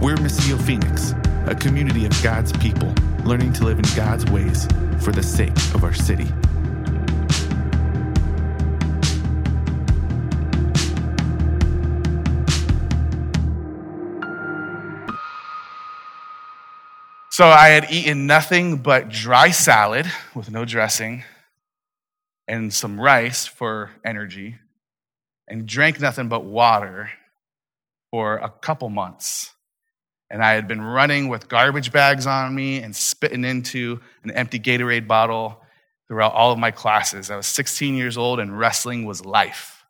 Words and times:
We're 0.00 0.16
Missio 0.16 0.58
Phoenix, 0.58 1.12
a 1.44 1.54
community 1.54 2.06
of 2.06 2.22
God's 2.22 2.52
people 2.54 2.94
learning 3.22 3.52
to 3.52 3.64
live 3.66 3.78
in 3.78 3.84
God's 3.94 4.24
ways 4.30 4.64
for 5.04 5.12
the 5.12 5.22
sake 5.22 5.54
of 5.74 5.84
our 5.84 5.92
city. 5.92 6.24
So 17.30 17.46
I 17.46 17.68
had 17.68 17.92
eaten 17.92 18.26
nothing 18.26 18.78
but 18.78 19.10
dry 19.10 19.50
salad 19.50 20.10
with 20.34 20.50
no 20.50 20.64
dressing 20.64 21.24
and 22.48 22.72
some 22.72 22.98
rice 22.98 23.46
for 23.46 23.90
energy 24.02 24.56
and 25.46 25.66
drank 25.66 26.00
nothing 26.00 26.30
but 26.30 26.42
water 26.42 27.10
for 28.10 28.38
a 28.38 28.48
couple 28.48 28.88
months. 28.88 29.52
And 30.30 30.44
I 30.44 30.52
had 30.52 30.68
been 30.68 30.80
running 30.80 31.28
with 31.28 31.48
garbage 31.48 31.90
bags 31.90 32.26
on 32.26 32.54
me 32.54 32.78
and 32.78 32.94
spitting 32.94 33.44
into 33.44 34.00
an 34.22 34.30
empty 34.30 34.60
Gatorade 34.60 35.08
bottle 35.08 35.60
throughout 36.06 36.32
all 36.32 36.52
of 36.52 36.58
my 36.58 36.70
classes. 36.70 37.30
I 37.30 37.36
was 37.36 37.46
16 37.46 37.96
years 37.96 38.16
old 38.16 38.38
and 38.38 38.56
wrestling 38.56 39.04
was 39.04 39.24
life. 39.24 39.84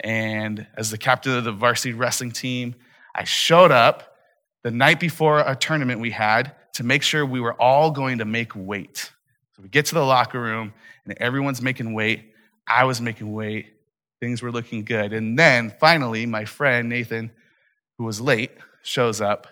And 0.00 0.66
as 0.76 0.90
the 0.90 0.98
captain 0.98 1.36
of 1.36 1.44
the 1.44 1.52
varsity 1.52 1.92
wrestling 1.92 2.30
team, 2.30 2.74
I 3.14 3.24
showed 3.24 3.72
up 3.72 4.16
the 4.62 4.70
night 4.70 5.00
before 5.00 5.40
a 5.40 5.56
tournament 5.56 6.00
we 6.00 6.10
had 6.10 6.52
to 6.74 6.84
make 6.84 7.02
sure 7.02 7.24
we 7.24 7.40
were 7.40 7.54
all 7.54 7.90
going 7.90 8.18
to 8.18 8.24
make 8.24 8.54
weight. 8.54 9.12
So 9.56 9.62
we 9.62 9.68
get 9.68 9.86
to 9.86 9.94
the 9.94 10.04
locker 10.04 10.40
room 10.40 10.72
and 11.04 11.16
everyone's 11.18 11.62
making 11.62 11.94
weight. 11.94 12.32
I 12.66 12.84
was 12.84 13.00
making 13.00 13.32
weight. 13.32 13.66
Things 14.20 14.42
were 14.42 14.50
looking 14.50 14.84
good. 14.84 15.12
And 15.12 15.38
then 15.38 15.72
finally, 15.78 16.26
my 16.26 16.44
friend 16.44 16.88
Nathan, 16.88 17.30
who 17.98 18.04
was 18.04 18.20
late, 18.20 18.50
shows 18.82 19.20
up. 19.20 19.46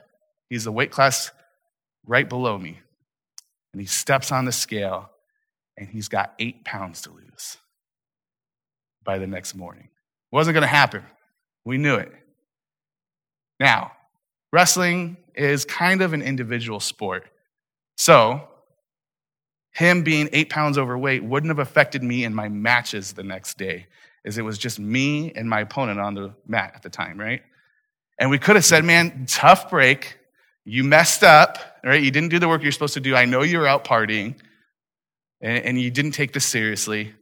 He's 0.53 0.65
the 0.65 0.73
weight 0.73 0.91
class 0.91 1.31
right 2.07 2.29
below 2.29 2.59
me. 2.59 2.79
And 3.73 3.81
he 3.81 3.87
steps 3.87 4.31
on 4.31 4.45
the 4.45 4.53
scale 4.53 5.09
and 5.79 5.89
he's 5.89 6.09
got 6.09 6.35
eight 6.39 6.63
pounds 6.63 7.01
to 7.03 7.11
lose 7.11 7.57
by 9.03 9.17
the 9.17 9.27
next 9.27 9.55
morning. 9.55 9.89
Wasn't 10.31 10.53
going 10.53 10.61
to 10.61 10.67
happen. 10.67 11.05
We 11.65 11.79
knew 11.79 11.95
it. 11.95 12.13
Now, 13.61 13.93
wrestling 14.53 15.17
is 15.35 15.65
kind 15.65 16.03
of 16.03 16.13
an 16.13 16.21
individual 16.21 16.81
sport. 16.81 17.25
So, 17.97 18.47
him 19.71 20.03
being 20.03 20.29
eight 20.35 20.51
pounds 20.51 20.77
overweight 20.77 21.25
wouldn't 21.25 21.49
have 21.49 21.67
affected 21.67 22.03
me 22.03 22.25
in 22.25 22.35
my 22.35 22.51
matches 22.51 23.15
the 23.15 23.23
next 23.23 23.57
day, 23.57 23.87
as 24.27 24.37
it 24.37 24.43
was 24.43 24.59
just 24.59 24.79
me 24.79 25.33
and 25.33 25.49
my 25.49 25.61
opponent 25.61 25.99
on 25.99 26.13
the 26.13 26.35
mat 26.47 26.73
at 26.75 26.83
the 26.83 26.91
time, 26.91 27.19
right? 27.19 27.41
And 28.19 28.29
we 28.29 28.39
could 28.39 28.57
have 28.57 28.67
said, 28.67 28.85
man, 28.85 29.25
tough 29.27 29.71
break. 29.71 30.19
You 30.65 30.85
messed 30.85 31.25
up, 31.25 31.59
right? 31.83 32.03
You 32.03 32.11
didn't 32.11 32.29
do 32.29 32.39
the 32.39 32.49
work 32.49 32.63
you're 32.63 32.73
supposed 32.73 32.95
to 32.95 33.01
do. 33.01 33.17
I 33.17 33.25
know 33.25 33.43
you 33.43 33.59
were 33.59 33.67
out 33.67 33.85
partying 33.85 34.37
and, 35.41 35.65
and 35.65 35.81
you 35.81 35.91
didn't 35.91 36.13
take 36.13 36.33
this 36.33 36.45
seriously. 36.45 37.13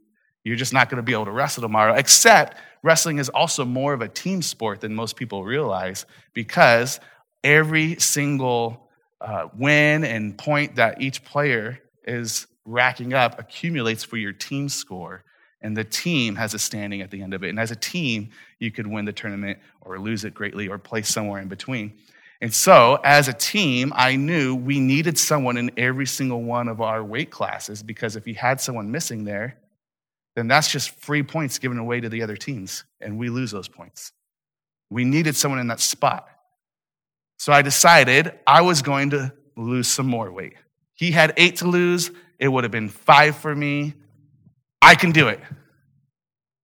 You're 0.43 0.55
just 0.55 0.73
not 0.73 0.89
going 0.89 0.97
to 0.97 1.03
be 1.03 1.13
able 1.13 1.25
to 1.25 1.31
wrestle 1.31 1.61
tomorrow. 1.61 1.93
Except 1.93 2.57
wrestling 2.83 3.17
is 3.17 3.29
also 3.29 3.65
more 3.65 3.93
of 3.93 4.01
a 4.01 4.07
team 4.07 4.41
sport 4.41 4.81
than 4.81 4.93
most 4.93 5.15
people 5.15 5.43
realize 5.43 6.05
because 6.33 6.99
every 7.43 7.99
single 7.99 8.89
uh, 9.19 9.47
win 9.57 10.03
and 10.03 10.37
point 10.37 10.75
that 10.75 11.01
each 11.01 11.23
player 11.23 11.79
is 12.05 12.47
racking 12.65 13.13
up 13.13 13.39
accumulates 13.39 14.03
for 14.03 14.17
your 14.17 14.33
team 14.33 14.69
score. 14.69 15.23
And 15.63 15.77
the 15.77 15.83
team 15.83 16.35
has 16.37 16.55
a 16.55 16.59
standing 16.59 17.01
at 17.01 17.11
the 17.11 17.21
end 17.21 17.35
of 17.35 17.43
it. 17.43 17.49
And 17.49 17.59
as 17.59 17.69
a 17.69 17.75
team, 17.75 18.31
you 18.57 18.71
could 18.71 18.87
win 18.87 19.05
the 19.05 19.13
tournament 19.13 19.59
or 19.81 19.99
lose 19.99 20.25
it 20.25 20.33
greatly 20.33 20.67
or 20.67 20.79
place 20.79 21.07
somewhere 21.07 21.39
in 21.39 21.49
between. 21.49 21.93
And 22.41 22.51
so, 22.51 22.99
as 23.03 23.27
a 23.27 23.33
team, 23.33 23.93
I 23.95 24.15
knew 24.15 24.55
we 24.55 24.79
needed 24.79 25.17
someone 25.19 25.57
in 25.57 25.69
every 25.77 26.07
single 26.07 26.41
one 26.41 26.67
of 26.67 26.81
our 26.81 27.03
weight 27.03 27.29
classes 27.29 27.83
because 27.83 28.15
if 28.15 28.25
you 28.25 28.33
had 28.33 28.59
someone 28.59 28.89
missing 28.89 29.23
there, 29.23 29.57
then 30.35 30.47
that's 30.47 30.71
just 30.71 30.89
free 30.99 31.21
points 31.21 31.59
given 31.59 31.77
away 31.77 31.99
to 31.99 32.09
the 32.09 32.23
other 32.23 32.35
teams, 32.35 32.83
and 32.99 33.19
we 33.19 33.29
lose 33.29 33.51
those 33.51 33.67
points. 33.67 34.11
We 34.89 35.05
needed 35.05 35.35
someone 35.35 35.59
in 35.59 35.67
that 35.67 35.79
spot. 35.79 36.27
So 37.37 37.53
I 37.53 37.61
decided 37.61 38.33
I 38.47 38.61
was 38.61 38.81
going 38.81 39.11
to 39.11 39.33
lose 39.55 39.87
some 39.87 40.07
more 40.07 40.31
weight. 40.31 40.53
He 40.95 41.11
had 41.11 41.33
eight 41.37 41.57
to 41.57 41.67
lose, 41.67 42.11
it 42.39 42.47
would 42.47 42.63
have 42.63 42.71
been 42.71 42.89
five 42.89 43.35
for 43.35 43.55
me. 43.55 43.93
I 44.81 44.95
can 44.95 45.11
do 45.11 45.27
it. 45.27 45.39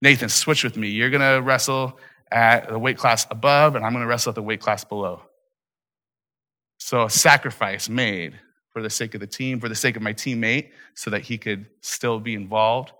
Nathan, 0.01 0.30
switch 0.30 0.63
with 0.63 0.75
me. 0.75 0.90
You're 0.90 1.09
going 1.12 1.22
to 1.22 1.41
wrestle 1.41 2.00
at 2.31 2.69
the 2.69 2.80
weight 2.80 2.97
class 2.97 3.28
above, 3.30 3.75
and 3.75 3.85
I'm 3.85 3.94
going 3.94 4.03
to 4.03 4.07
wrestle 4.07 4.31
at 4.31 4.35
the 4.35 4.44
weight 4.44 4.59
class 4.59 4.84
below. 4.84 5.22
So 6.88 7.03
a 7.03 7.09
sacrifice 7.09 7.90
made 7.90 8.40
for 8.72 8.81
the 8.81 8.90
sake 8.90 9.14
of 9.14 9.20
the 9.20 9.28
team, 9.28 9.59
for 9.59 9.68
the 9.68 9.75
sake 9.75 9.98
of 9.98 10.02
my 10.02 10.14
teammate, 10.14 10.70
so 10.94 11.09
that 11.09 11.22
he 11.22 11.38
could 11.38 11.66
still 11.81 12.18
be 12.18 12.34
involved. 12.34 12.94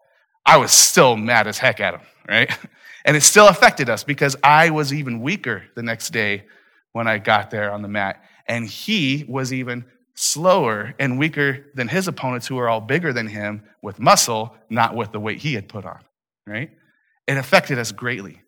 I 0.46 0.58
was 0.58 0.74
still 0.74 1.16
mad 1.16 1.48
as 1.48 1.58
heck 1.58 1.80
at 1.80 1.94
him, 1.94 2.02
right? 2.28 2.52
And 3.06 3.16
it 3.16 3.24
still 3.24 3.48
affected 3.48 3.90
us 3.90 4.04
because 4.04 4.36
I 4.44 4.72
was 4.72 4.94
even 4.94 5.22
weaker 5.22 5.64
the 5.76 5.84
next 5.84 6.10
day 6.10 6.44
when 6.92 7.08
I 7.08 7.20
got 7.20 7.50
there 7.50 7.72
on 7.72 7.82
the 7.82 7.88
mat. 7.88 8.22
And 8.46 8.66
he 8.66 9.24
was 9.30 9.54
even 9.54 9.86
slower 10.16 10.94
and 11.00 11.18
weaker 11.18 11.68
than 11.74 11.88
his 11.88 12.10
opponents 12.10 12.46
who 12.46 12.58
are 12.58 12.68
all 12.68 12.82
bigger 12.82 13.14
than 13.14 13.28
him 13.28 13.64
with 13.82 14.02
muscle, 14.02 14.54
not 14.70 14.98
with 14.98 15.14
the 15.14 15.22
weight 15.22 15.38
he 15.38 15.54
had 15.54 15.70
put 15.70 15.86
on, 15.86 16.02
right? 16.46 16.72
It 17.26 17.38
affected 17.38 17.80
us 17.80 17.94
greatly. 17.94 18.42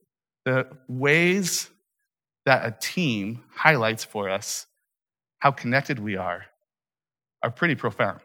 The 0.43 0.67
ways 0.89 1.69
that 2.45 2.65
a 2.65 2.75
team 2.77 3.45
highlights 3.55 4.03
for 4.03 4.27
us 4.27 4.65
how 5.39 5.51
connected 5.51 5.99
we 5.99 6.17
are 6.17 6.45
are 7.41 7.51
pretty 7.51 7.75
profound. 7.75 8.19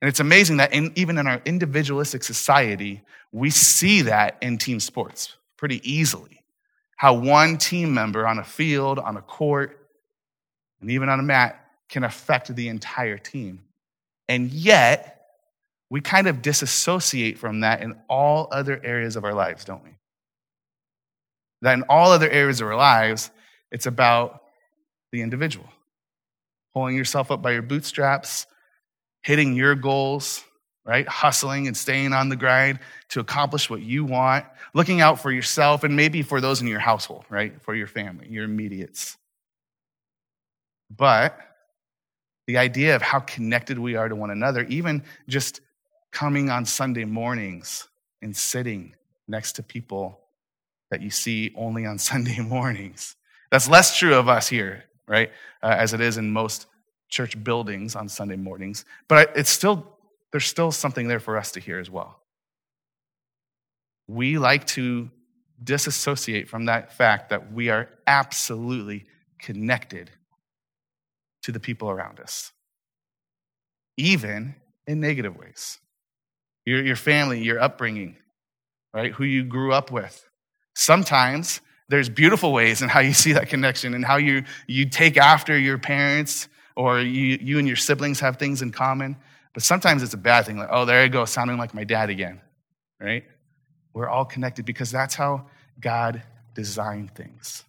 And 0.00 0.08
it's 0.08 0.20
amazing 0.20 0.58
that 0.58 0.72
in, 0.72 0.92
even 0.96 1.18
in 1.18 1.26
our 1.26 1.40
individualistic 1.44 2.22
society, 2.22 3.02
we 3.32 3.50
see 3.50 4.02
that 4.02 4.38
in 4.40 4.58
team 4.58 4.80
sports 4.80 5.36
pretty 5.56 5.80
easily 5.90 6.38
how 6.98 7.14
one 7.14 7.58
team 7.58 7.94
member 7.94 8.26
on 8.26 8.40
a 8.40 8.44
field, 8.44 8.98
on 8.98 9.16
a 9.16 9.22
court, 9.22 9.88
and 10.80 10.90
even 10.90 11.08
on 11.08 11.20
a 11.20 11.22
mat 11.22 11.64
can 11.88 12.02
affect 12.02 12.54
the 12.54 12.68
entire 12.68 13.16
team. 13.16 13.60
And 14.28 14.50
yet, 14.50 15.26
we 15.90 16.00
kind 16.00 16.26
of 16.26 16.42
disassociate 16.42 17.38
from 17.38 17.60
that 17.60 17.82
in 17.82 17.94
all 18.08 18.48
other 18.50 18.80
areas 18.82 19.14
of 19.14 19.24
our 19.24 19.32
lives, 19.32 19.64
don't 19.64 19.82
we? 19.84 19.90
That 21.62 21.74
in 21.74 21.82
all 21.88 22.10
other 22.10 22.28
areas 22.28 22.60
of 22.60 22.66
our 22.66 22.76
lives, 22.76 23.30
it's 23.70 23.86
about 23.86 24.42
the 25.12 25.22
individual. 25.22 25.68
Pulling 26.78 26.94
yourself 26.94 27.32
up 27.32 27.42
by 27.42 27.50
your 27.50 27.62
bootstraps, 27.62 28.46
hitting 29.22 29.56
your 29.56 29.74
goals, 29.74 30.44
right? 30.84 31.08
Hustling 31.08 31.66
and 31.66 31.76
staying 31.76 32.12
on 32.12 32.28
the 32.28 32.36
grind 32.36 32.78
to 33.08 33.18
accomplish 33.18 33.68
what 33.68 33.82
you 33.82 34.04
want, 34.04 34.44
looking 34.74 35.00
out 35.00 35.20
for 35.20 35.32
yourself 35.32 35.82
and 35.82 35.96
maybe 35.96 36.22
for 36.22 36.40
those 36.40 36.60
in 36.60 36.68
your 36.68 36.78
household, 36.78 37.24
right? 37.30 37.60
For 37.62 37.74
your 37.74 37.88
family, 37.88 38.28
your 38.28 38.44
immediates. 38.44 39.16
But 40.96 41.36
the 42.46 42.58
idea 42.58 42.94
of 42.94 43.02
how 43.02 43.18
connected 43.18 43.80
we 43.80 43.96
are 43.96 44.08
to 44.08 44.14
one 44.14 44.30
another, 44.30 44.62
even 44.68 45.02
just 45.26 45.60
coming 46.12 46.48
on 46.48 46.64
Sunday 46.64 47.04
mornings 47.04 47.88
and 48.22 48.36
sitting 48.36 48.94
next 49.26 49.54
to 49.54 49.64
people 49.64 50.20
that 50.92 51.02
you 51.02 51.10
see 51.10 51.52
only 51.56 51.86
on 51.86 51.98
Sunday 51.98 52.38
mornings. 52.38 53.16
That's 53.50 53.68
less 53.68 53.98
true 53.98 54.14
of 54.14 54.28
us 54.28 54.46
here, 54.46 54.84
right? 55.08 55.30
Uh, 55.62 55.74
as 55.78 55.94
it 55.94 56.00
is 56.00 56.16
in 56.16 56.30
most 56.30 56.66
church 57.08 57.42
buildings 57.42 57.96
on 57.96 58.08
Sunday 58.08 58.36
mornings. 58.36 58.84
But 59.08 59.32
it's 59.34 59.50
still 59.50 59.98
there's 60.30 60.44
still 60.44 60.70
something 60.70 61.08
there 61.08 61.20
for 61.20 61.36
us 61.38 61.52
to 61.52 61.60
hear 61.60 61.78
as 61.78 61.90
well. 61.90 62.20
We 64.06 64.38
like 64.38 64.66
to 64.68 65.10
disassociate 65.62 66.48
from 66.48 66.66
that 66.66 66.92
fact 66.92 67.30
that 67.30 67.52
we 67.52 67.70
are 67.70 67.88
absolutely 68.06 69.06
connected 69.38 70.10
to 71.42 71.52
the 71.52 71.60
people 71.60 71.88
around 71.88 72.20
us, 72.20 72.52
even 73.96 74.54
in 74.86 75.00
negative 75.00 75.36
ways. 75.36 75.78
Your, 76.66 76.84
your 76.84 76.96
family, 76.96 77.42
your 77.42 77.60
upbringing, 77.60 78.16
right? 78.92 79.12
Who 79.12 79.24
you 79.24 79.44
grew 79.44 79.72
up 79.72 79.90
with. 79.90 80.28
Sometimes 80.74 81.60
there's 81.88 82.08
beautiful 82.08 82.52
ways 82.52 82.82
in 82.82 82.88
how 82.88 83.00
you 83.00 83.12
see 83.12 83.32
that 83.32 83.48
connection 83.48 83.94
and 83.94 84.04
how 84.04 84.16
you, 84.16 84.44
you 84.66 84.88
take 84.88 85.16
after 85.16 85.58
your 85.58 85.78
parents 85.78 86.48
or 86.76 87.00
you, 87.00 87.38
you 87.40 87.58
and 87.58 87.66
your 87.66 87.76
siblings 87.76 88.20
have 88.20 88.36
things 88.36 88.62
in 88.62 88.70
common. 88.70 89.16
But 89.54 89.62
sometimes 89.62 90.02
it's 90.02 90.14
a 90.14 90.18
bad 90.18 90.46
thing, 90.46 90.58
like, 90.58 90.68
oh, 90.70 90.84
there 90.84 91.02
I 91.02 91.08
go, 91.08 91.24
sounding 91.24 91.56
like 91.56 91.74
my 91.74 91.84
dad 91.84 92.10
again, 92.10 92.40
right? 93.00 93.24
We're 93.94 94.08
all 94.08 94.24
connected 94.24 94.64
because 94.64 94.90
that's 94.90 95.14
how 95.14 95.46
God 95.80 96.22
designed 96.54 97.14
things. 97.14 97.64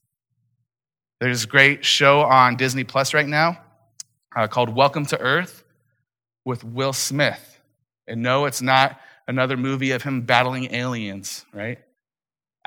There's 1.19 1.45
a 1.45 1.48
great 1.48 1.83
show 1.83 2.22
on 2.22 2.57
Disney 2.57 2.83
Plus 2.83 3.13
right 3.13 3.27
now 3.27 3.62
uh, 4.36 4.48
called 4.48 4.69
Welcome 4.69 5.06
to 5.07 5.19
Earth 5.19 5.63
with 6.45 6.63
Will 6.63 6.94
Smith. 6.94 7.62
And 8.07 8.22
no, 8.22 8.45
it's 8.45 8.62
not 8.62 9.00
another 9.27 9.57
movie 9.57 9.92
of 9.92 10.04
him 10.04 10.22
battling 10.22 10.74
aliens, 10.74 11.45
right? 11.54 11.80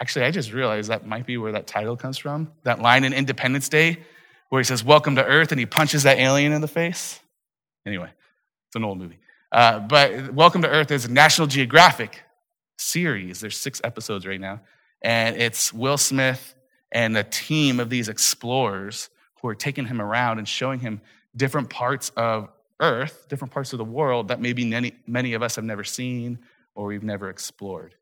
Actually, 0.01 0.25
I 0.25 0.31
just 0.31 0.53
realized 0.53 0.91
that 0.91 1.07
might 1.07 1.27
be 1.27 1.37
where 1.37 1.53
that 1.53 1.67
title 1.67 1.97
comes 1.97 2.19
from. 2.19 2.51
That 2.65 2.81
line 2.81 3.05
in 3.05 3.13
Independence 3.13 3.69
Day 3.69 3.99
where 4.53 4.61
he 4.61 4.65
says, 4.65 4.85
Welcome 4.85 5.17
to 5.17 5.25
Earth, 5.25 5.51
and 5.51 5.59
he 5.59 5.65
punches 5.65 6.03
that 6.03 6.19
alien 6.19 6.53
in 6.53 6.61
the 6.61 6.69
face. 6.69 7.19
Anyway, 7.87 8.11
it's 8.69 8.77
an 8.77 8.85
old 8.85 8.99
movie. 8.99 9.19
Uh, 9.51 9.79
but 9.79 10.35
Welcome 10.35 10.61
to 10.61 10.69
Earth 10.69 10.91
is 10.91 11.07
a 11.07 11.11
National 11.11 11.47
Geographic 11.47 12.23
series. 12.77 13.41
There's 13.41 13.57
six 13.57 13.81
episodes 13.83 14.27
right 14.27 14.39
now. 14.39 14.61
And 15.01 15.37
it's 15.37 15.73
Will 15.73 15.97
Smith 15.97 16.55
and 16.91 17.17
a 17.17 17.25
team 17.25 17.81
of 17.81 17.89
these 17.89 18.11
explorers 18.11 19.09
who 19.41 19.49
are 19.49 19.55
taking 19.55 19.87
him 19.87 20.03
around 20.03 20.37
and 20.37 20.47
showing 20.47 20.81
him 20.81 21.01
different 21.35 21.71
parts 21.71 22.11
of 22.11 22.51
Earth, 22.79 23.27
different 23.31 23.55
parts 23.55 23.73
of 23.73 23.79
the 23.79 23.87
world 23.87 24.29
that 24.29 24.39
maybe 24.39 24.67
many, 24.67 24.93
many 25.07 25.33
of 25.33 25.43
us 25.43 25.57
have 25.57 25.65
never 25.65 25.83
seen 25.83 26.39
or 26.75 26.89
we've 26.89 27.03
never 27.03 27.31
explored. 27.31 27.95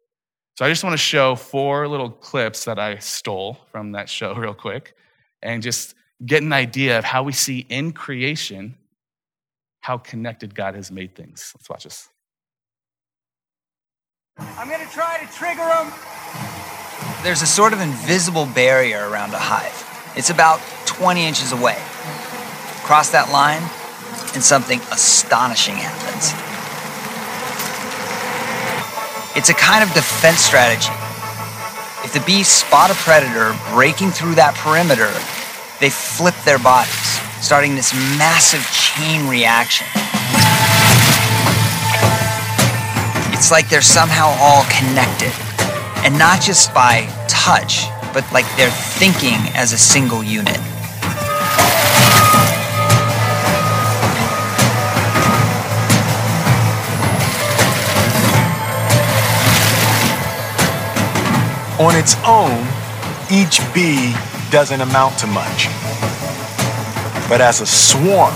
So 0.56 0.64
I 0.64 0.68
just 0.68 0.84
want 0.84 0.94
to 0.94 0.98
show 0.98 1.36
four 1.36 1.88
little 1.88 2.10
clips 2.10 2.64
that 2.66 2.78
I 2.78 2.98
stole 2.98 3.58
from 3.72 3.92
that 3.92 4.08
show, 4.08 4.34
real 4.36 4.54
quick, 4.54 4.94
and 5.42 5.62
just 5.62 5.94
get 6.24 6.42
an 6.42 6.52
idea 6.52 6.98
of 6.98 7.04
how 7.04 7.22
we 7.22 7.32
see 7.32 7.66
in 7.68 7.92
creation 7.92 8.76
how 9.80 9.96
connected 9.96 10.54
God 10.54 10.74
has 10.74 10.92
made 10.92 11.14
things. 11.14 11.52
Let's 11.56 11.70
watch 11.70 11.84
this. 11.84 12.08
I'm 14.38 14.68
going 14.68 14.86
to 14.86 14.92
try 14.92 15.24
to 15.24 15.32
trigger 15.32 15.64
them. 15.64 15.92
There's 17.22 17.42
a 17.42 17.46
sort 17.46 17.72
of 17.72 17.80
invisible 17.80 18.46
barrier 18.46 19.08
around 19.08 19.32
a 19.32 19.38
hive. 19.38 19.86
It's 20.16 20.30
about 20.30 20.60
20 20.86 21.26
inches 21.26 21.52
away. 21.52 21.76
Cross 22.84 23.10
that 23.10 23.30
line, 23.30 23.62
and 24.34 24.42
something 24.42 24.80
astonishing 24.92 25.76
happens. 25.76 26.49
It's 29.36 29.48
a 29.48 29.54
kind 29.54 29.84
of 29.84 29.94
defense 29.94 30.40
strategy. 30.40 30.90
If 32.02 32.12
the 32.12 32.22
bees 32.26 32.48
spot 32.48 32.90
a 32.90 32.94
predator 32.94 33.56
breaking 33.72 34.10
through 34.10 34.34
that 34.34 34.56
perimeter, 34.56 35.10
they 35.78 35.88
flip 35.88 36.34
their 36.44 36.58
bodies, 36.58 37.20
starting 37.38 37.76
this 37.76 37.94
massive 38.18 38.66
chain 38.74 39.28
reaction. 39.30 39.86
It's 43.32 43.52
like 43.52 43.68
they're 43.68 43.86
somehow 43.86 44.34
all 44.42 44.64
connected, 44.66 45.32
and 46.04 46.18
not 46.18 46.42
just 46.42 46.74
by 46.74 47.06
touch, 47.28 47.86
but 48.12 48.26
like 48.32 48.44
they're 48.56 48.74
thinking 48.98 49.38
as 49.54 49.72
a 49.72 49.78
single 49.78 50.24
unit. 50.24 50.58
On 61.80 61.96
its 61.96 62.14
own, 62.26 62.60
each 63.32 63.58
bee 63.72 64.12
doesn't 64.50 64.82
amount 64.82 65.18
to 65.20 65.26
much. 65.26 65.64
But 67.26 67.40
as 67.40 67.62
a 67.62 67.66
swarm, 67.66 68.34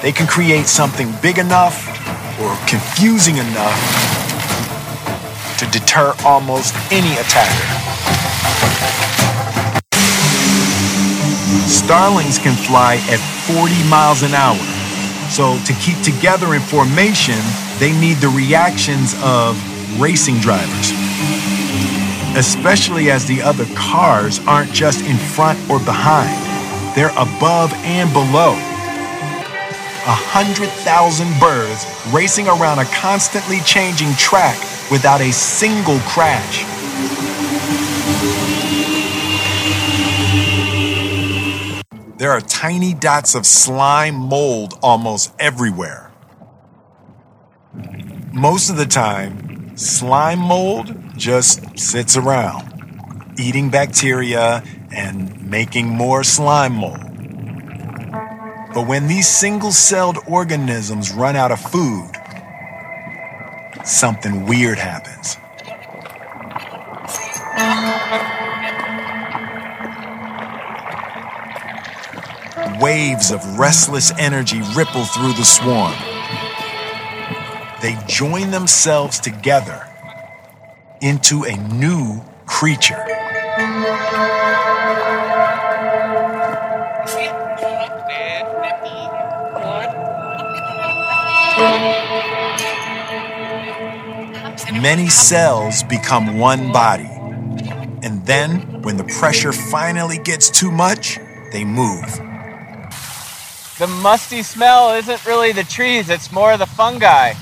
they 0.00 0.10
can 0.10 0.26
create 0.26 0.66
something 0.66 1.12
big 1.20 1.36
enough 1.36 1.84
or 2.40 2.56
confusing 2.66 3.36
enough 3.36 3.76
to 5.58 5.66
deter 5.66 6.14
almost 6.24 6.74
any 6.90 7.12
attacker. 7.20 7.68
Starlings 11.68 12.38
can 12.38 12.56
fly 12.56 12.94
at 13.10 13.20
40 13.52 13.86
miles 13.90 14.22
an 14.22 14.32
hour. 14.32 14.56
So 15.28 15.58
to 15.66 15.74
keep 15.74 16.00
together 16.02 16.54
in 16.54 16.62
formation, 16.62 17.38
they 17.78 17.92
need 18.00 18.16
the 18.16 18.32
reactions 18.34 19.14
of 19.22 19.60
racing 20.00 20.38
drivers 20.38 20.99
especially 22.36 23.10
as 23.10 23.26
the 23.26 23.42
other 23.42 23.66
cars 23.74 24.38
aren't 24.46 24.72
just 24.72 25.04
in 25.04 25.16
front 25.16 25.58
or 25.68 25.78
behind, 25.80 26.36
they're 26.94 27.10
above 27.10 27.72
and 27.84 28.12
below. 28.12 28.52
A 30.06 30.16
hundred 30.16 30.68
thousand 30.68 31.38
birds 31.38 31.84
racing 32.12 32.48
around 32.48 32.78
a 32.78 32.84
constantly 32.84 33.60
changing 33.60 34.12
track 34.14 34.58
without 34.90 35.20
a 35.20 35.32
single 35.32 35.98
crash. 36.00 36.64
There 42.16 42.30
are 42.30 42.40
tiny 42.42 42.92
dots 42.92 43.34
of 43.34 43.46
slime 43.46 44.14
mold 44.14 44.78
almost 44.82 45.32
everywhere. 45.38 46.12
Most 48.32 48.68
of 48.68 48.76
the 48.76 48.86
time, 48.86 49.49
slime 49.80 50.38
mold 50.38 50.94
just 51.16 51.78
sits 51.78 52.16
around, 52.16 53.34
eating 53.38 53.70
bacteria 53.70 54.62
and 54.92 55.50
making 55.50 55.88
more 55.88 56.22
slime 56.22 56.74
mold. 56.74 57.00
But 58.74 58.86
when 58.86 59.06
these 59.08 59.26
single 59.26 59.72
celled 59.72 60.18
organisms 60.28 61.12
run 61.12 61.34
out 61.34 61.50
of 61.50 61.60
food, 61.60 62.10
something 63.84 64.46
weird 64.46 64.78
happens. 64.78 65.38
Waves 72.80 73.30
of 73.30 73.58
restless 73.58 74.12
energy 74.18 74.60
ripple 74.76 75.04
through 75.04 75.32
the 75.32 75.44
swarm. 75.44 76.09
They 77.82 77.96
join 78.06 78.50
themselves 78.50 79.18
together 79.20 79.86
into 81.00 81.44
a 81.44 81.56
new 81.56 82.22
creature. 82.44 83.02
Many 94.82 95.08
cells 95.08 95.82
become 95.84 96.38
one 96.38 96.72
body. 96.72 97.08
And 98.02 98.26
then, 98.26 98.82
when 98.82 98.98
the 98.98 99.04
pressure 99.04 99.52
finally 99.52 100.18
gets 100.18 100.50
too 100.50 100.70
much, 100.70 101.18
they 101.50 101.64
move. 101.64 102.04
The 103.78 103.86
musty 104.02 104.42
smell 104.42 104.94
isn't 104.96 105.24
really 105.24 105.52
the 105.52 105.64
trees, 105.64 106.10
it's 106.10 106.30
more 106.30 106.58
the 106.58 106.66
fungi. 106.66 107.32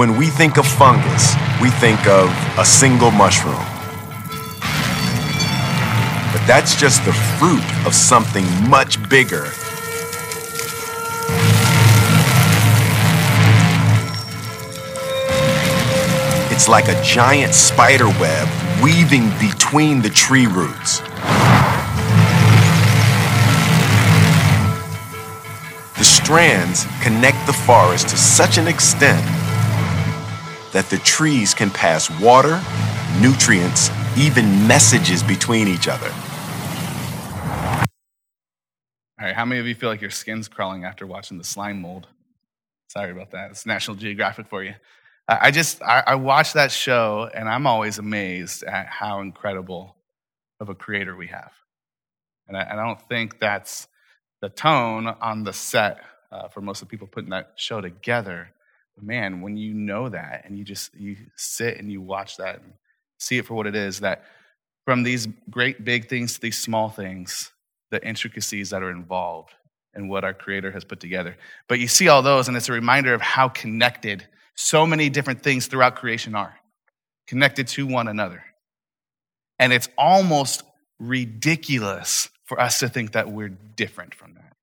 When 0.00 0.16
we 0.16 0.28
think 0.28 0.56
of 0.56 0.66
fungus, 0.66 1.34
we 1.60 1.68
think 1.68 2.06
of 2.06 2.30
a 2.58 2.64
single 2.64 3.10
mushroom. 3.10 3.66
But 6.32 6.42
that's 6.46 6.74
just 6.74 7.04
the 7.04 7.12
fruit 7.12 7.62
of 7.86 7.94
something 7.94 8.46
much 8.70 8.96
bigger. 9.10 9.44
It's 16.50 16.66
like 16.66 16.88
a 16.88 16.98
giant 17.02 17.52
spider 17.52 18.08
web 18.08 18.48
weaving 18.82 19.28
between 19.38 20.00
the 20.00 20.08
tree 20.08 20.46
roots. 20.46 21.00
The 25.98 26.04
strands 26.04 26.86
connect 27.02 27.46
the 27.46 27.52
forest 27.52 28.08
to 28.08 28.16
such 28.16 28.56
an 28.56 28.66
extent 28.66 29.39
that 30.72 30.86
the 30.90 30.98
trees 30.98 31.54
can 31.54 31.70
pass 31.70 32.10
water, 32.20 32.60
nutrients, 33.20 33.90
even 34.16 34.66
messages 34.66 35.22
between 35.22 35.68
each 35.68 35.88
other. 35.88 36.10
All 39.18 39.26
right, 39.26 39.34
how 39.34 39.44
many 39.44 39.60
of 39.60 39.66
you 39.66 39.74
feel 39.74 39.88
like 39.88 40.00
your 40.00 40.10
skin's 40.10 40.48
crawling 40.48 40.84
after 40.84 41.06
watching 41.06 41.38
the 41.38 41.44
slime 41.44 41.80
mold? 41.80 42.06
Sorry 42.88 43.10
about 43.10 43.30
that. 43.32 43.50
It's 43.50 43.66
National 43.66 43.96
Geographic 43.96 44.48
for 44.48 44.64
you. 44.64 44.74
I 45.28 45.52
just, 45.52 45.80
I, 45.82 46.02
I 46.06 46.14
watch 46.16 46.54
that 46.54 46.72
show 46.72 47.30
and 47.32 47.48
I'm 47.48 47.64
always 47.64 47.98
amazed 47.98 48.64
at 48.64 48.86
how 48.86 49.20
incredible 49.20 49.94
of 50.58 50.70
a 50.70 50.74
creator 50.74 51.14
we 51.14 51.28
have. 51.28 51.52
And 52.48 52.56
I, 52.56 52.72
I 52.72 52.74
don't 52.74 53.00
think 53.08 53.38
that's 53.38 53.86
the 54.40 54.48
tone 54.48 55.06
on 55.06 55.44
the 55.44 55.52
set 55.52 56.00
uh, 56.32 56.48
for 56.48 56.60
most 56.60 56.82
of 56.82 56.88
the 56.88 56.90
people 56.90 57.06
putting 57.06 57.30
that 57.30 57.52
show 57.54 57.80
together 57.80 58.50
man, 59.02 59.40
when 59.40 59.56
you 59.56 59.74
know 59.74 60.08
that 60.08 60.42
and 60.44 60.58
you 60.58 60.64
just 60.64 60.94
you 60.94 61.16
sit 61.36 61.78
and 61.78 61.90
you 61.90 62.00
watch 62.00 62.36
that 62.36 62.56
and 62.62 62.72
see 63.18 63.38
it 63.38 63.46
for 63.46 63.54
what 63.54 63.66
it 63.66 63.76
is, 63.76 64.00
that 64.00 64.24
from 64.84 65.02
these 65.02 65.28
great 65.48 65.84
big 65.84 66.08
things 66.08 66.34
to 66.34 66.40
these 66.40 66.58
small 66.58 66.88
things, 66.88 67.52
the 67.90 68.04
intricacies 68.06 68.70
that 68.70 68.82
are 68.82 68.90
involved 68.90 69.52
in 69.94 70.08
what 70.08 70.24
our 70.24 70.34
creator 70.34 70.70
has 70.70 70.84
put 70.84 71.00
together. 71.00 71.36
But 71.68 71.80
you 71.80 71.88
see 71.88 72.08
all 72.08 72.22
those, 72.22 72.48
and 72.48 72.56
it's 72.56 72.68
a 72.68 72.72
reminder 72.72 73.12
of 73.14 73.20
how 73.20 73.48
connected 73.48 74.26
so 74.54 74.86
many 74.86 75.10
different 75.10 75.42
things 75.42 75.66
throughout 75.66 75.96
creation 75.96 76.34
are, 76.34 76.54
connected 77.26 77.68
to 77.68 77.86
one 77.86 78.08
another. 78.08 78.44
And 79.58 79.72
it's 79.72 79.88
almost 79.98 80.62
ridiculous 80.98 82.28
for 82.44 82.60
us 82.60 82.80
to 82.80 82.88
think 82.88 83.12
that 83.12 83.30
we're 83.30 83.48
different 83.48 84.14
from 84.14 84.34
that, 84.34 84.56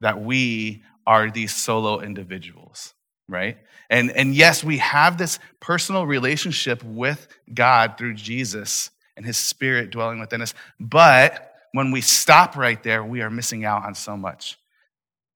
that 0.00 0.20
we 0.20 0.82
are 1.06 1.30
these 1.30 1.54
solo 1.54 2.00
individuals 2.00 2.94
right? 3.28 3.58
And, 3.90 4.10
and 4.10 4.34
yes, 4.34 4.62
we 4.62 4.78
have 4.78 5.18
this 5.18 5.38
personal 5.60 6.06
relationship 6.06 6.82
with 6.82 7.26
God 7.52 7.96
through 7.98 8.14
Jesus 8.14 8.90
and 9.16 9.24
his 9.24 9.36
spirit 9.36 9.90
dwelling 9.90 10.20
within 10.20 10.42
us. 10.42 10.54
But 10.78 11.54
when 11.72 11.90
we 11.90 12.00
stop 12.00 12.56
right 12.56 12.82
there, 12.82 13.04
we 13.04 13.22
are 13.22 13.30
missing 13.30 13.64
out 13.64 13.84
on 13.84 13.94
so 13.94 14.16
much, 14.16 14.58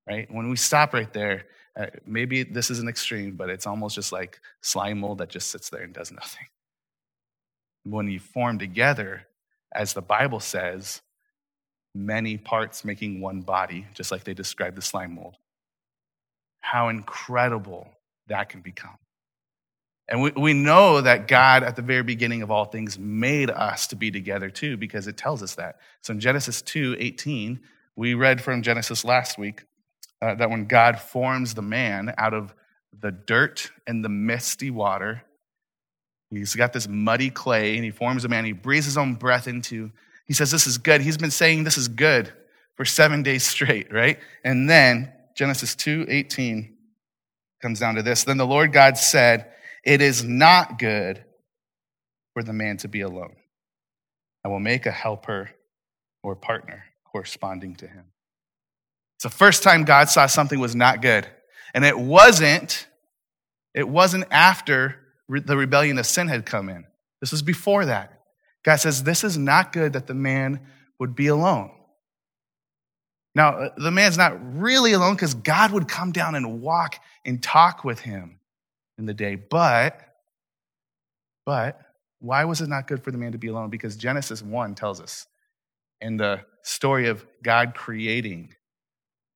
right? 0.09 0.30
When 0.30 0.49
we 0.49 0.56
stop 0.56 0.94
right 0.94 1.12
there, 1.12 1.47
uh, 1.76 1.87
maybe 2.04 2.42
this 2.42 2.70
is 2.70 2.80
an 2.80 2.88
extreme, 2.88 3.37
but 3.37 3.49
it's 3.49 3.66
almost 3.66 3.94
just 3.94 4.12
like 4.12 4.40
slime 4.61 5.00
mold 5.00 5.18
that 5.18 5.28
just 5.28 5.50
sits 5.50 5.70
there 5.70 5.82
and 5.82 5.94
does 5.94 6.12
nothing. 6.12 6.47
When 7.85 8.09
you 8.09 8.20
form 8.20 8.59
together, 8.59 9.26
as 9.73 9.94
the 9.94 10.02
Bible 10.02 10.40
says, 10.40 11.00
many 11.94 12.37
parts 12.37 12.85
making 12.85 13.20
one 13.20 13.40
body, 13.40 13.87
just 13.94 14.12
like 14.12 14.25
they 14.25 14.35
describe 14.35 14.75
the 14.75 14.82
slime 14.82 15.14
mold. 15.14 15.37
How 16.60 16.88
incredible 16.88 17.88
that 18.28 18.48
can 18.48 18.60
become. 18.60 18.96
And 20.10 20.22
we, 20.22 20.32
we 20.32 20.52
know 20.52 21.00
that 21.00 21.28
God, 21.28 21.62
at 21.62 21.76
the 21.76 21.82
very 21.82 22.02
beginning 22.02 22.42
of 22.42 22.50
all 22.50 22.64
things, 22.64 22.98
made 22.98 23.48
us 23.48 23.86
to 23.88 23.96
be 23.96 24.10
together 24.10 24.50
too, 24.50 24.76
because 24.76 25.06
it 25.06 25.16
tells 25.16 25.42
us 25.42 25.54
that. 25.54 25.76
So 26.02 26.12
in 26.12 26.20
Genesis 26.20 26.62
2 26.62 26.96
18, 26.98 27.60
we 27.94 28.14
read 28.14 28.40
from 28.40 28.62
Genesis 28.62 29.04
last 29.04 29.38
week 29.38 29.64
uh, 30.20 30.34
that 30.34 30.50
when 30.50 30.66
God 30.66 30.98
forms 30.98 31.54
the 31.54 31.62
man 31.62 32.12
out 32.18 32.34
of 32.34 32.54
the 32.98 33.12
dirt 33.12 33.70
and 33.86 34.04
the 34.04 34.08
misty 34.08 34.70
water, 34.70 35.22
he's 36.30 36.56
got 36.56 36.72
this 36.72 36.88
muddy 36.88 37.30
clay 37.30 37.76
and 37.76 37.84
he 37.84 37.90
forms 37.90 38.24
a 38.24 38.28
man. 38.28 38.44
He 38.44 38.52
breathes 38.52 38.86
his 38.86 38.98
own 38.98 39.14
breath 39.14 39.46
into. 39.46 39.92
He 40.26 40.34
says, 40.34 40.50
This 40.50 40.66
is 40.66 40.76
good. 40.76 41.02
He's 41.02 41.18
been 41.18 41.30
saying 41.30 41.62
this 41.64 41.78
is 41.78 41.86
good 41.86 42.32
for 42.74 42.84
seven 42.84 43.22
days 43.22 43.44
straight, 43.44 43.92
right? 43.92 44.18
And 44.44 44.68
then 44.68 45.12
Genesis 45.40 45.75
2 45.75 46.04
18 46.06 46.76
comes 47.62 47.80
down 47.80 47.94
to 47.94 48.02
this. 48.02 48.25
Then 48.25 48.37
the 48.37 48.47
Lord 48.47 48.75
God 48.75 48.99
said, 48.99 49.50
It 49.82 50.02
is 50.02 50.23
not 50.23 50.78
good 50.78 51.25
for 52.35 52.42
the 52.42 52.52
man 52.52 52.76
to 52.76 52.88
be 52.88 53.00
alone. 53.00 53.37
I 54.44 54.49
will 54.49 54.61
make 54.61 54.85
a 54.85 54.90
helper 54.90 55.49
or 56.23 56.37
partner 56.37 56.85
corresponding 57.11 57.75
to 57.76 57.87
him. 57.87 58.04
It's 59.16 59.23
the 59.23 59.30
first 59.30 59.62
time 59.62 59.85
God 59.85 60.11
saw 60.11 60.26
something 60.26 60.61
was 60.61 60.76
not 60.76 61.00
good. 61.00 61.26
And 61.73 61.87
it 61.87 61.99
wasn't, 61.99 62.87
it 63.73 63.88
wasn't 63.88 64.25
after 64.30 64.97
the 65.26 65.56
rebellion 65.56 65.97
of 65.97 66.04
sin 66.04 66.28
had 66.28 66.44
come 66.44 66.68
in. 66.68 66.85
This 67.23 67.32
was 67.32 67.40
before 67.40 67.87
that. 67.87 68.12
God 68.62 68.76
says, 68.76 69.04
This 69.04 69.25
is 69.25 69.38
not 69.38 69.73
good 69.73 69.94
that 69.94 70.06
the 70.06 70.12
man 70.12 70.61
would 70.99 71.14
be 71.16 71.28
alone. 71.28 71.70
Now, 73.34 73.50
uh, 73.50 73.68
the 73.76 73.90
man's 73.90 74.18
not 74.18 74.37
really 74.58 74.92
alone 74.92 75.14
because 75.14 75.34
God 75.34 75.72
would 75.72 75.88
come 75.88 76.12
down 76.12 76.34
and 76.34 76.60
walk 76.60 76.96
and 77.25 77.42
talk 77.42 77.84
with 77.84 78.00
him 78.00 78.40
in 78.99 79.06
the 79.06 79.14
day. 79.14 79.37
But, 79.37 80.00
but, 81.46 81.80
why 82.18 82.44
was 82.44 82.60
it 82.60 82.68
not 82.68 82.87
good 82.87 83.02
for 83.02 83.10
the 83.10 83.18
man 83.18 83.32
to 83.32 83.38
be 83.38 83.49
alone? 83.49 83.70
Because 83.70 83.96
Genesis 83.96 84.42
1 84.42 84.75
tells 84.75 85.00
us 85.00 85.26
in 86.00 86.16
the 86.16 86.40
story 86.62 87.08
of 87.08 87.25
God 87.42 87.75
creating 87.75 88.54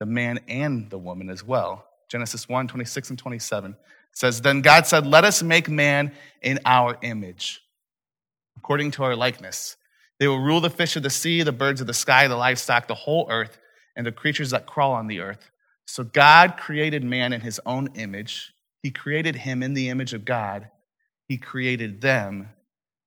the 0.00 0.06
man 0.06 0.40
and 0.48 0.90
the 0.90 0.98
woman 0.98 1.30
as 1.30 1.42
well. 1.44 1.86
Genesis 2.08 2.48
1 2.48 2.68
26 2.68 3.10
and 3.10 3.18
27 3.18 3.76
says, 4.12 4.40
Then 4.42 4.60
God 4.60 4.86
said, 4.86 5.06
Let 5.06 5.24
us 5.24 5.42
make 5.42 5.68
man 5.68 6.12
in 6.42 6.58
our 6.66 6.98
image, 7.00 7.62
according 8.56 8.90
to 8.92 9.04
our 9.04 9.16
likeness. 9.16 9.76
They 10.18 10.28
will 10.28 10.40
rule 10.40 10.60
the 10.60 10.70
fish 10.70 10.96
of 10.96 11.02
the 11.02 11.10
sea, 11.10 11.42
the 11.42 11.52
birds 11.52 11.80
of 11.80 11.86
the 11.86 11.94
sky, 11.94 12.28
the 12.28 12.36
livestock, 12.36 12.86
the 12.86 12.94
whole 12.94 13.26
earth 13.30 13.58
and 13.96 14.06
the 14.06 14.12
creatures 14.12 14.50
that 14.50 14.66
crawl 14.66 14.92
on 14.92 15.06
the 15.06 15.20
earth. 15.20 15.50
So 15.86 16.04
God 16.04 16.56
created 16.56 17.04
man 17.04 17.32
in 17.32 17.40
his 17.40 17.60
own 17.66 17.88
image. 17.94 18.52
He 18.82 18.90
created 18.90 19.36
him 19.36 19.62
in 19.62 19.74
the 19.74 19.88
image 19.88 20.12
of 20.12 20.24
God. 20.24 20.70
He 21.28 21.36
created 21.36 22.00
them, 22.00 22.50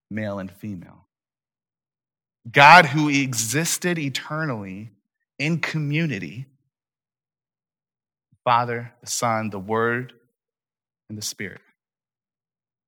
male 0.10 0.40
and 0.40 0.52
female. 0.52 1.06
God, 2.50 2.88
who 2.88 3.10
existed 3.10 4.00
eternally 4.00 4.92
in 5.38 5.60
community, 5.60 6.46
Father, 8.44 8.94
the 9.02 9.08
Son, 9.08 9.50
the 9.50 9.60
Word, 9.60 10.14
and 11.10 11.18
the 11.18 11.22
Spirit. 11.22 11.62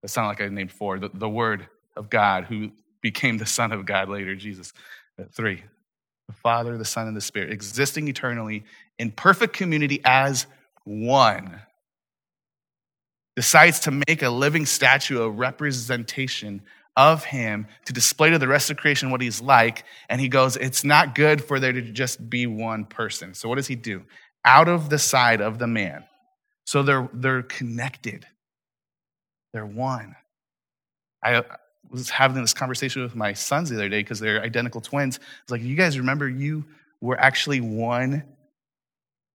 That 0.02 0.08
sounded 0.08 0.30
like 0.30 0.42
I 0.42 0.48
named 0.48 0.72
four. 0.72 1.00
The, 1.00 1.10
the 1.14 1.30
Word 1.30 1.68
of 1.98 2.10
God, 2.10 2.46
who 2.46 2.72
became 3.02 3.38
the 3.38 3.46
Son 3.46 3.72
of 3.72 3.86
God 3.86 4.08
later, 4.08 4.36
Jesus. 4.36 4.72
Three, 5.34 5.64
the 6.30 6.34
Father, 6.34 6.78
the 6.78 6.86
Son, 6.86 7.08
and 7.08 7.18
the 7.18 7.22
Spirit, 7.22 7.52
existing 7.52 8.08
eternally 8.08 8.64
in 9.00 9.12
perfect 9.12 9.56
community 9.56 10.00
as 10.06 10.46
one, 10.84 11.60
decides 13.36 13.80
to 13.80 14.04
make 14.08 14.22
a 14.22 14.30
living 14.30 14.68
statue, 14.68 15.24
a 15.24 15.30
representation 15.30 16.62
of 16.96 17.24
him 17.24 17.66
to 17.86 17.94
display 17.94 18.30
to 18.30 18.38
the 18.38 18.48
rest 18.48 18.70
of 18.70 18.78
creation 18.78 19.10
what 19.10 19.22
he's 19.22 19.42
like. 19.42 19.86
And 20.08 20.22
he 20.22 20.28
goes, 20.28 20.56
It's 20.56 20.84
not 20.84 21.16
good 21.16 21.44
for 21.44 21.60
there 21.60 21.74
to 21.74 21.82
just 21.82 22.30
be 22.30 22.46
one 22.46 22.86
person. 22.86 23.34
So 23.34 23.50
what 23.50 23.56
does 23.56 23.68
he 23.68 23.76
do? 23.76 24.04
Out 24.46 24.68
of 24.68 24.92
the 24.92 25.00
side 25.00 25.42
of 25.42 25.58
the 25.58 25.68
man. 25.68 26.04
So 26.66 26.84
they're, 26.84 27.10
they're 27.12 27.42
connected, 27.42 28.28
they're 29.52 29.66
one. 29.66 30.16
I, 31.24 31.44
was 31.92 32.10
having 32.10 32.42
this 32.42 32.54
conversation 32.54 33.02
with 33.02 33.16
my 33.16 33.34
sons 33.34 33.70
the 33.70 33.76
other 33.76 33.90
day 33.90 34.02
because 34.02 34.20
they're 34.20 34.42
identical 34.42 34.82
twins. 34.82 35.20
It's 35.42 35.52
like, 35.52 35.62
you 35.62 35.76
guys 35.76 35.98
remember 35.98 36.28
you 36.28 36.66
were 37.02 37.20
actually 37.20 37.62
one 37.62 38.24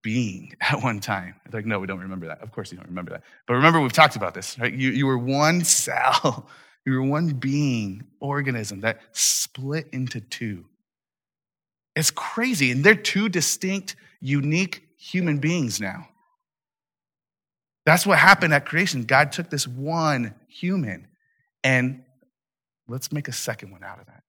being 0.02 0.54
at 0.60 0.82
one 0.82 1.00
time. 1.00 1.34
They're 1.50 1.60
like, 1.60 1.66
no, 1.66 1.80
we 1.80 1.86
don't 1.86 2.00
remember 2.00 2.26
that. 2.26 2.40
Of 2.42 2.52
course 2.52 2.70
you 2.70 2.78
don't 2.78 2.88
remember 2.88 3.12
that. 3.12 3.22
But 3.46 3.54
remember, 3.54 3.80
we've 3.80 3.92
talked 3.92 4.16
about 4.16 4.34
this, 4.34 4.58
right? 4.58 4.72
You, 4.72 4.90
you 4.90 5.06
were 5.06 5.18
one 5.18 5.64
cell, 5.64 6.48
you 6.86 6.92
were 6.92 7.02
one 7.02 7.28
being, 7.28 8.04
organism 8.20 8.82
that 8.82 9.00
split 9.12 9.88
into 9.92 10.20
two. 10.20 10.66
It's 11.96 12.10
crazy. 12.10 12.70
And 12.70 12.84
they're 12.84 12.94
two 12.94 13.28
distinct, 13.28 13.96
unique 14.20 14.82
human 14.98 15.38
beings 15.38 15.80
now. 15.80 16.08
That's 17.86 18.06
what 18.06 18.18
happened 18.18 18.54
at 18.54 18.64
creation. 18.64 19.04
God 19.04 19.32
took 19.32 19.50
this 19.50 19.68
one 19.68 20.34
human 20.48 21.06
and 21.62 22.02
Let's 22.86 23.12
make 23.12 23.28
a 23.28 23.32
second 23.32 23.70
one 23.70 23.84
out 23.84 24.00
of 24.00 24.06
that. 24.06 24.22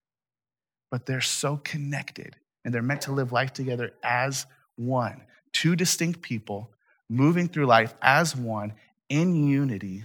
But 0.90 1.06
they're 1.06 1.20
so 1.20 1.60
connected 1.62 2.36
and 2.64 2.72
they're 2.72 2.82
meant 2.82 3.02
to 3.02 3.12
live 3.12 3.32
life 3.32 3.52
together 3.52 3.92
as 4.02 4.46
one. 4.76 5.22
Two 5.52 5.76
distinct 5.76 6.22
people 6.22 6.70
moving 7.08 7.48
through 7.48 7.66
life 7.66 7.94
as 8.02 8.34
one 8.34 8.74
in 9.08 9.48
unity 9.48 10.04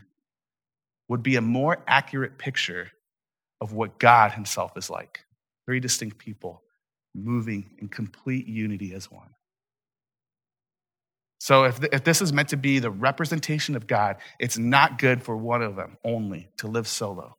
would 1.08 1.24
be 1.24 1.36
a 1.36 1.42
more 1.42 1.84
accurate 1.88 2.38
picture 2.38 2.92
of 3.60 3.74
what 3.74 4.00
God 4.00 4.32
Himself 4.32 4.78
is 4.78 4.90
like. 4.90 5.26
Three 5.66 5.80
distinct 5.80 6.18
people 6.18 6.64
moving 7.14 7.72
in 7.80 7.90
complete 7.90 8.48
unity 8.48 8.94
as 8.94 9.12
one. 9.12 9.30
So, 11.40 11.64
if, 11.64 11.84
if 11.92 12.04
this 12.04 12.22
is 12.22 12.32
meant 12.32 12.50
to 12.50 12.58
be 12.58 12.80
the 12.80 12.92
representation 12.92 13.76
of 13.76 13.88
God, 13.88 14.18
it's 14.40 14.58
not 14.58 15.00
good 15.00 15.24
for 15.24 15.36
one 15.36 15.64
of 15.64 15.76
them 15.76 15.98
only 16.04 16.50
to 16.58 16.68
live 16.68 16.88
solo. 16.88 17.36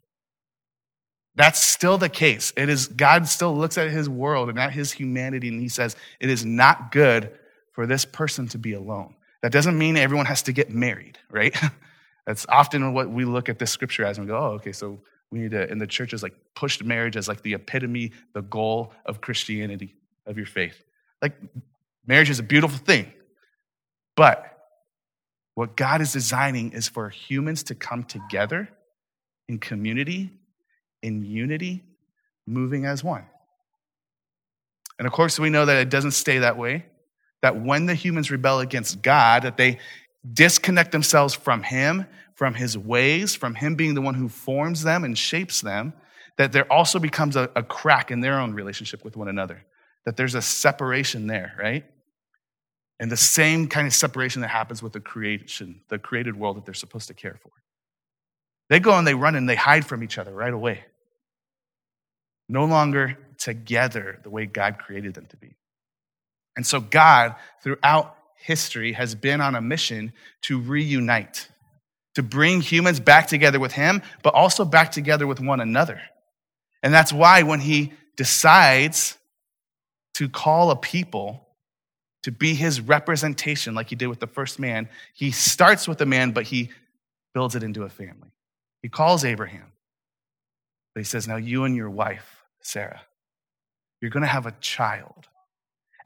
That's 1.35 1.61
still 1.61 1.97
the 1.97 2.09
case. 2.09 2.53
It 2.57 2.69
is 2.69 2.89
God 2.89 3.27
still 3.27 3.57
looks 3.57 3.79
at 3.79 3.91
his 3.91 4.09
world 4.09 4.49
and 4.49 4.59
at 4.59 4.73
his 4.73 4.93
humanity 4.93 5.49
and 5.49 5.61
he 5.61 5.69
says, 5.69 5.97
it 6.21 6.29
is 6.29 6.45
not 6.45 6.93
good 6.93 7.33
for 7.73 7.87
this 7.87 8.05
person 8.05 8.49
to 8.49 8.59
be 8.59 8.75
alone. 8.75 9.15
That 9.41 9.51
doesn't 9.51 9.77
mean 9.77 9.97
everyone 9.97 10.27
has 10.27 10.43
to 10.43 10.53
get 10.53 10.71
married, 10.71 11.19
right? 11.31 11.57
That's 12.27 12.47
often 12.49 12.93
what 12.93 13.11
we 13.11 13.25
look 13.25 13.49
at 13.49 13.59
this 13.59 13.71
scripture 13.71 14.05
as 14.05 14.19
and 14.19 14.27
we 14.27 14.31
go, 14.31 14.39
oh, 14.39 14.51
okay, 14.53 14.73
so 14.73 15.01
we 15.31 15.41
need 15.41 15.51
to, 15.53 15.69
in 15.71 15.79
the 15.79 15.87
churches, 15.87 16.23
like 16.23 16.35
pushed 16.55 16.85
marriage 16.85 17.17
as 17.17 17.27
like 17.27 17.43
the 17.43 17.55
epitome, 17.55 18.13
the 18.35 18.43
goal 18.43 18.93
of 19.07 19.21
Christianity, 19.21 19.97
of 20.27 20.37
your 20.37 20.47
faith. 20.47 20.85
Like 21.23 21.35
marriage 22.07 22.31
is 22.31 22.39
a 22.39 22.45
beautiful 22.45 22.79
thing. 22.79 23.11
But 24.15 24.49
what 25.55 25.77
God 25.77 26.03
is 26.03 26.13
designing 26.13 26.73
is 26.73 26.89
for 26.89 27.09
humans 27.09 27.63
to 27.65 27.75
come 27.75 28.05
together 28.05 28.69
in 29.49 29.59
community 29.59 30.31
in 31.03 31.25
unity, 31.25 31.83
moving 32.47 32.85
as 32.85 33.03
one. 33.05 33.25
And 34.99 35.07
of 35.07 35.13
course, 35.13 35.39
we 35.39 35.51
know 35.51 35.67
that 35.67 35.79
it 35.79 35.91
doesn't 35.91 36.13
stay 36.13 36.39
that 36.39 36.57
way. 36.57 36.87
That 37.41 37.61
when 37.61 37.87
the 37.87 37.95
humans 37.95 38.31
rebel 38.31 38.61
against 38.61 39.03
God, 39.03 39.43
that 39.43 39.57
they 39.57 39.79
disconnect 40.33 40.93
themselves 40.93 41.35
from 41.35 41.63
Him, 41.63 42.07
from 42.35 42.55
His 42.55 42.79
ways, 42.79 43.35
from 43.35 43.55
Him 43.55 43.75
being 43.75 43.95
the 43.95 44.01
one 44.01 44.15
who 44.15 44.29
forms 44.29 44.85
them 44.85 45.03
and 45.03 45.19
shapes 45.19 45.61
them, 45.61 45.93
that 46.39 46.53
there 46.53 46.71
also 46.73 46.99
becomes 46.99 47.35
a, 47.35 47.51
a 47.57 47.63
crack 47.63 48.11
in 48.11 48.21
their 48.21 48.39
own 48.39 48.55
relationship 48.55 49.05
with 49.05 49.17
one 49.17 49.29
another. 49.29 49.65
That 50.05 50.17
there's 50.17 50.35
a 50.35 50.43
separation 50.43 51.27
there, 51.27 51.55
right? 51.59 51.85
And 53.01 53.11
the 53.11 53.17
same 53.17 53.67
kind 53.67 53.89
of 53.89 53.95
separation 53.95 54.43
that 54.43 54.49
happens 54.49 54.83
with 54.83 54.93
the 54.93 55.01
creation, 55.01 55.81
the 55.89 55.99
created 55.99 56.37
world 56.37 56.57
that 56.57 56.65
they're 56.65 56.75
supposed 56.75 57.09
to 57.09 57.15
care 57.15 57.39
for. 57.43 57.51
They 58.69 58.79
go 58.79 58.97
and 58.97 59.07
they 59.07 59.15
run 59.15 59.35
and 59.35 59.49
they 59.49 59.57
hide 59.57 59.85
from 59.85 60.05
each 60.05 60.17
other 60.17 60.33
right 60.33 60.53
away 60.53 60.85
no 62.53 62.67
longer 62.67 63.19
together 63.39 64.21
the 64.23 64.31
way 64.31 64.47
God 64.47 64.79
created 64.79 65.15
them 65.15 65.27
to 65.27 65.37
be. 65.37 65.57
And 66.55 66.67
so, 66.67 66.81
God, 66.81 67.35
throughout 67.63 68.17
history 68.37 68.93
has 68.93 69.15
been 69.15 69.41
on 69.41 69.55
a 69.55 69.61
mission 69.61 70.13
to 70.43 70.61
reunite, 70.61 71.49
to 72.15 72.23
bring 72.23 72.61
humans 72.61 73.01
back 73.01 73.27
together 73.27 73.59
with 73.59 73.73
him, 73.73 74.03
but 74.23 74.35
also 74.35 74.65
back 74.65 74.93
together 74.93 75.27
with 75.27 75.41
one 75.41 75.61
another. 75.61 76.01
And 76.83 76.93
that's 76.93 77.13
why 77.13 77.43
when 77.43 77.61
he 77.61 77.93
decides 78.17 79.17
to 80.15 80.29
call 80.29 80.71
a 80.71 80.77
people 80.77 81.47
to 82.25 82.31
be 82.31 82.55
his 82.55 82.81
representation, 82.81 83.75
like 83.75 83.89
he 83.89 83.97
did 83.97 84.09
with 84.09 84.21
the 84.21 84.27
first 84.27 84.59
man, 84.59 84.89
he 85.15 85.31
starts 85.31 85.89
with 85.89 86.01
a 86.01 86.07
man, 86.07 86.33
but 86.33 86.45
he 86.45 86.71
builds 87.33 87.55
it 87.55 87.63
into 87.63 87.85
a 87.85 87.89
family. 87.89 88.31
He 88.83 88.89
calls 88.89 89.25
Abraham, 89.25 89.73
but 90.95 91.01
he 91.01 91.05
says, 91.05 91.27
Now 91.27 91.37
you 91.37 91.65
and 91.65 91.75
your 91.75 91.91
wife, 91.91 92.42
Sarah, 92.63 93.03
you're 94.01 94.11
going 94.11 94.23
to 94.23 94.29
have 94.29 94.47
a 94.47 94.55
child. 94.61 95.29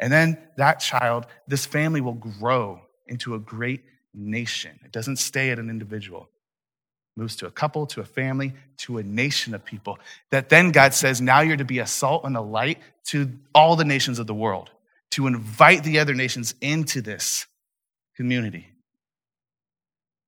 And 0.00 0.12
then 0.12 0.38
that 0.56 0.80
child, 0.80 1.26
this 1.46 1.64
family 1.64 2.00
will 2.00 2.14
grow 2.14 2.82
into 3.06 3.34
a 3.34 3.38
great 3.38 3.84
nation. 4.12 4.78
It 4.84 4.92
doesn't 4.92 5.16
stay 5.16 5.50
at 5.50 5.58
an 5.58 5.70
individual. 5.70 6.28
Moves 7.16 7.36
to 7.36 7.46
a 7.46 7.50
couple, 7.50 7.86
to 7.86 8.00
a 8.00 8.04
family, 8.04 8.52
to 8.78 8.98
a 8.98 9.02
nation 9.02 9.54
of 9.54 9.64
people. 9.64 9.98
That 10.30 10.50
then 10.50 10.70
God 10.70 10.92
says, 10.92 11.20
now 11.20 11.40
you're 11.40 11.56
to 11.56 11.64
be 11.64 11.78
a 11.78 11.86
salt 11.86 12.24
and 12.24 12.36
a 12.36 12.42
light 12.42 12.78
to 13.06 13.30
all 13.54 13.76
the 13.76 13.84
nations 13.84 14.18
of 14.18 14.26
the 14.26 14.34
world, 14.34 14.70
to 15.12 15.26
invite 15.26 15.82
the 15.82 15.98
other 15.98 16.14
nations 16.14 16.54
into 16.60 17.00
this 17.00 17.46
community. 18.16 18.66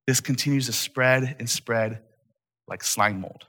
This 0.07 0.21
continues 0.21 0.67
to 0.67 0.73
spread 0.73 1.37
and 1.39 1.51
spread 1.51 2.01
like 2.69 2.85
slime 2.85 3.21
mold? 3.21 3.47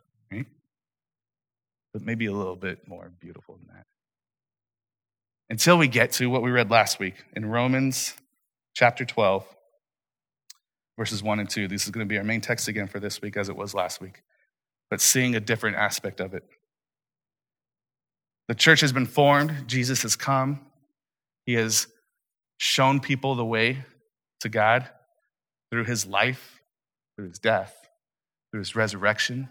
But 1.94 2.04
maybe 2.04 2.28
a 2.28 2.34
little 2.34 2.56
bit 2.56 2.88
more 2.88 3.12
beautiful 3.20 3.56
than 3.58 3.76
that 3.76 3.86
until 5.50 5.78
we 5.78 5.88
get 5.88 6.12
to 6.14 6.30
what 6.30 6.42
we 6.42 6.52
read 6.52 6.70
last 6.70 7.00
week 7.00 7.16
in 7.36 7.46
Romans 7.46 8.16
chapter 8.76 9.04
12, 9.04 9.46
verses 10.98 11.24
1 11.24 11.40
and 11.40 11.50
2. 11.50 11.68
This 11.68 11.86
is 11.86 11.90
going 11.90 12.06
to 12.06 12.10
be 12.10 12.18
our 12.18 12.24
main 12.24 12.42
text 12.42 12.68
again 12.68 12.88
for 12.88 13.00
this 13.00 13.22
week, 13.22 13.36
as 13.36 13.50
it 13.50 13.56
was 13.56 13.74
last 13.74 14.00
week, 14.00 14.22
but 14.90 15.02
seeing 15.02 15.36
a 15.36 15.40
different 15.40 15.76
aspect 15.76 16.20
of 16.20 16.34
it. 16.34 16.44
The 18.48 18.56
church 18.56 18.82
has 18.82 18.94
been 18.94 19.06
formed, 19.06 19.68
Jesus 19.68 20.04
has 20.04 20.16
come, 20.16 20.60
he 21.46 21.54
has 21.54 21.88
shown 22.58 23.00
people 23.00 23.36
the 23.36 23.46
way 23.46 23.80
to 24.42 24.50
God 24.50 24.88
through 25.72 25.86
his 25.86 26.06
life, 26.06 26.62
through 27.16 27.30
his 27.30 27.40
death, 27.40 27.76
through 28.52 28.62
his 28.62 28.76
resurrection. 28.76 29.50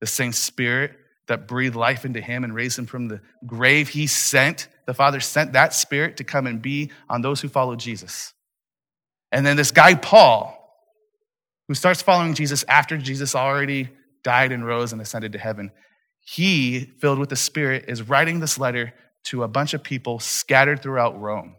The 0.00 0.06
same 0.06 0.32
spirit 0.32 0.92
that 1.28 1.46
breathed 1.46 1.76
life 1.76 2.04
into 2.04 2.20
him 2.20 2.44
and 2.44 2.54
raised 2.54 2.78
him 2.78 2.86
from 2.86 3.08
the 3.08 3.20
grave, 3.46 3.88
he 3.88 4.06
sent, 4.06 4.68
the 4.86 4.94
Father 4.94 5.20
sent 5.20 5.52
that 5.52 5.72
Spirit 5.72 6.16
to 6.16 6.24
come 6.24 6.46
and 6.46 6.60
be 6.60 6.90
on 7.08 7.22
those 7.22 7.40
who 7.40 7.48
follow 7.48 7.76
Jesus. 7.76 8.34
And 9.30 9.46
then 9.46 9.56
this 9.56 9.70
guy, 9.70 9.94
Paul, 9.94 10.54
who 11.68 11.74
starts 11.74 12.02
following 12.02 12.34
Jesus 12.34 12.64
after 12.66 12.96
Jesus 12.96 13.34
already 13.34 13.90
died 14.24 14.52
and 14.52 14.66
rose 14.66 14.92
and 14.92 15.00
ascended 15.00 15.32
to 15.32 15.38
heaven, 15.38 15.70
he, 16.20 16.80
filled 16.80 17.18
with 17.18 17.28
the 17.28 17.36
Spirit, 17.36 17.84
is 17.88 18.02
writing 18.02 18.40
this 18.40 18.58
letter 18.58 18.92
to 19.24 19.42
a 19.42 19.48
bunch 19.48 19.74
of 19.74 19.82
people 19.82 20.18
scattered 20.18 20.82
throughout 20.82 21.20
Rome 21.20 21.54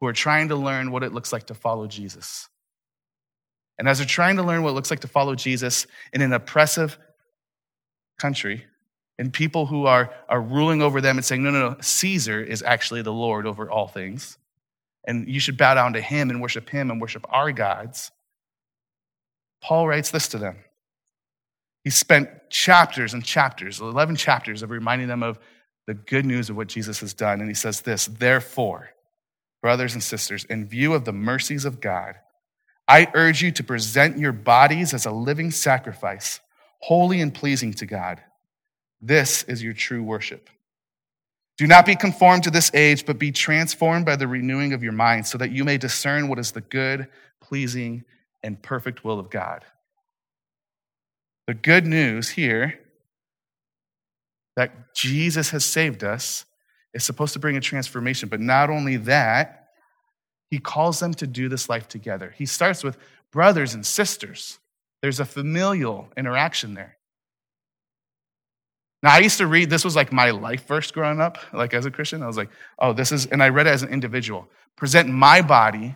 who 0.00 0.06
are 0.06 0.12
trying 0.12 0.48
to 0.48 0.56
learn 0.56 0.90
what 0.90 1.02
it 1.02 1.12
looks 1.12 1.32
like 1.32 1.46
to 1.46 1.54
follow 1.54 1.86
Jesus. 1.86 2.48
And 3.78 3.88
as 3.88 3.98
they're 3.98 4.06
trying 4.06 4.36
to 4.36 4.42
learn 4.42 4.62
what 4.62 4.70
it 4.70 4.74
looks 4.74 4.90
like 4.90 5.00
to 5.00 5.08
follow 5.08 5.34
Jesus 5.34 5.86
in 6.12 6.22
an 6.22 6.32
oppressive 6.32 6.98
country, 8.18 8.64
and 9.18 9.32
people 9.32 9.66
who 9.66 9.86
are, 9.86 10.12
are 10.28 10.40
ruling 10.40 10.82
over 10.82 11.00
them 11.00 11.16
and 11.16 11.24
saying, 11.24 11.42
no, 11.42 11.50
no, 11.50 11.70
no, 11.70 11.76
Caesar 11.80 12.42
is 12.42 12.62
actually 12.62 13.02
the 13.02 13.12
Lord 13.12 13.46
over 13.46 13.70
all 13.70 13.86
things. 13.86 14.38
And 15.06 15.28
you 15.28 15.38
should 15.38 15.56
bow 15.56 15.74
down 15.74 15.92
to 15.92 16.00
him 16.00 16.30
and 16.30 16.40
worship 16.40 16.68
him 16.68 16.90
and 16.90 17.00
worship 17.00 17.24
our 17.28 17.52
gods. 17.52 18.10
Paul 19.62 19.86
writes 19.86 20.10
this 20.10 20.28
to 20.28 20.38
them. 20.38 20.56
He 21.84 21.90
spent 21.90 22.28
chapters 22.50 23.14
and 23.14 23.24
chapters, 23.24 23.80
11 23.80 24.16
chapters, 24.16 24.62
of 24.62 24.70
reminding 24.70 25.08
them 25.08 25.22
of 25.22 25.38
the 25.86 25.94
good 25.94 26.24
news 26.24 26.48
of 26.48 26.56
what 26.56 26.68
Jesus 26.68 27.00
has 27.00 27.12
done. 27.12 27.40
And 27.40 27.48
he 27.48 27.54
says 27.54 27.82
this 27.82 28.06
Therefore, 28.06 28.90
brothers 29.62 29.92
and 29.92 30.02
sisters, 30.02 30.44
in 30.44 30.66
view 30.66 30.94
of 30.94 31.04
the 31.04 31.12
mercies 31.12 31.66
of 31.66 31.80
God, 31.80 32.16
I 32.88 33.10
urge 33.14 33.42
you 33.42 33.52
to 33.52 33.64
present 33.64 34.18
your 34.18 34.32
bodies 34.32 34.94
as 34.94 35.06
a 35.06 35.10
living 35.10 35.50
sacrifice, 35.50 36.40
holy 36.80 37.20
and 37.20 37.32
pleasing 37.32 37.74
to 37.74 37.86
God 37.86 38.22
this 39.06 39.42
is 39.44 39.62
your 39.62 39.74
true 39.74 40.02
worship. 40.02 40.48
Do 41.56 41.66
not 41.66 41.86
be 41.86 41.94
conformed 41.94 42.44
to 42.44 42.50
this 42.50 42.70
age, 42.74 43.06
but 43.06 43.18
be 43.18 43.30
transformed 43.30 44.06
by 44.06 44.16
the 44.16 44.26
renewing 44.26 44.72
of 44.72 44.82
your 44.82 44.92
mind, 44.92 45.26
so 45.26 45.38
that 45.38 45.52
you 45.52 45.62
may 45.62 45.78
discern 45.78 46.28
what 46.28 46.38
is 46.38 46.52
the 46.52 46.60
good, 46.60 47.08
pleasing, 47.40 48.04
and 48.42 48.60
perfect 48.60 49.04
will 49.04 49.20
of 49.20 49.30
God. 49.30 49.64
The 51.46 51.54
good 51.54 51.86
news 51.86 52.30
here 52.30 52.80
that 54.56 54.94
Jesus 54.94 55.50
has 55.50 55.64
saved 55.64 56.02
us 56.02 56.44
is 56.92 57.04
supposed 57.04 57.34
to 57.34 57.38
bring 57.38 57.56
a 57.56 57.60
transformation, 57.60 58.28
but 58.28 58.40
not 58.40 58.70
only 58.70 58.96
that, 58.96 59.68
he 60.50 60.58
calls 60.58 61.00
them 61.00 61.12
to 61.14 61.26
do 61.26 61.48
this 61.48 61.68
life 61.68 61.88
together. 61.88 62.32
He 62.36 62.46
starts 62.46 62.82
with 62.82 62.96
brothers 63.30 63.74
and 63.74 63.84
sisters. 63.84 64.58
There's 65.02 65.20
a 65.20 65.24
familial 65.24 66.08
interaction 66.16 66.74
there. 66.74 66.96
Now, 69.04 69.12
I 69.12 69.18
used 69.18 69.36
to 69.36 69.46
read, 69.46 69.68
this 69.68 69.84
was 69.84 69.94
like 69.94 70.12
my 70.12 70.30
life 70.30 70.66
verse 70.66 70.90
growing 70.90 71.20
up, 71.20 71.36
like 71.52 71.74
as 71.74 71.84
a 71.84 71.90
Christian. 71.90 72.22
I 72.22 72.26
was 72.26 72.38
like, 72.38 72.48
oh, 72.78 72.94
this 72.94 73.12
is, 73.12 73.26
and 73.26 73.42
I 73.42 73.50
read 73.50 73.66
it 73.66 73.70
as 73.70 73.82
an 73.82 73.90
individual. 73.90 74.48
Present 74.76 75.10
my 75.10 75.42
body 75.42 75.94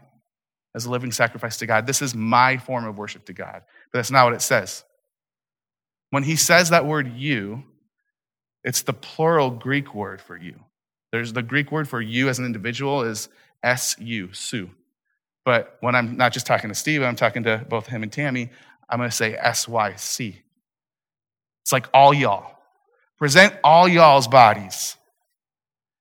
as 0.74 0.84
a 0.84 0.90
living 0.90 1.10
sacrifice 1.10 1.56
to 1.56 1.66
God. 1.66 1.86
This 1.86 2.02
is 2.02 2.14
my 2.14 2.58
form 2.58 2.84
of 2.84 2.98
worship 2.98 3.24
to 3.24 3.32
God. 3.32 3.62
But 3.90 4.00
that's 4.00 4.10
not 4.10 4.26
what 4.26 4.34
it 4.34 4.42
says. 4.42 4.84
When 6.10 6.22
he 6.22 6.36
says 6.36 6.68
that 6.68 6.84
word 6.84 7.14
you, 7.16 7.64
it's 8.62 8.82
the 8.82 8.92
plural 8.92 9.52
Greek 9.52 9.94
word 9.94 10.20
for 10.20 10.36
you. 10.36 10.56
There's 11.10 11.32
the 11.32 11.42
Greek 11.42 11.72
word 11.72 11.88
for 11.88 12.02
you 12.02 12.28
as 12.28 12.38
an 12.38 12.44
individual 12.44 13.04
is 13.04 13.30
S-U, 13.62 14.34
su. 14.34 14.68
But 15.46 15.78
when 15.80 15.94
I'm 15.94 16.18
not 16.18 16.34
just 16.34 16.44
talking 16.44 16.68
to 16.68 16.74
Steve, 16.74 17.02
I'm 17.02 17.16
talking 17.16 17.44
to 17.44 17.64
both 17.70 17.86
him 17.86 18.02
and 18.02 18.12
Tammy, 18.12 18.50
I'm 18.86 18.98
going 18.98 19.08
to 19.08 19.16
say 19.16 19.34
S-Y-C. 19.34 20.42
It's 21.62 21.72
like 21.72 21.88
all 21.94 22.12
y'all. 22.12 22.57
Present 23.18 23.54
all 23.64 23.88
y'all's 23.88 24.28
bodies. 24.28 24.96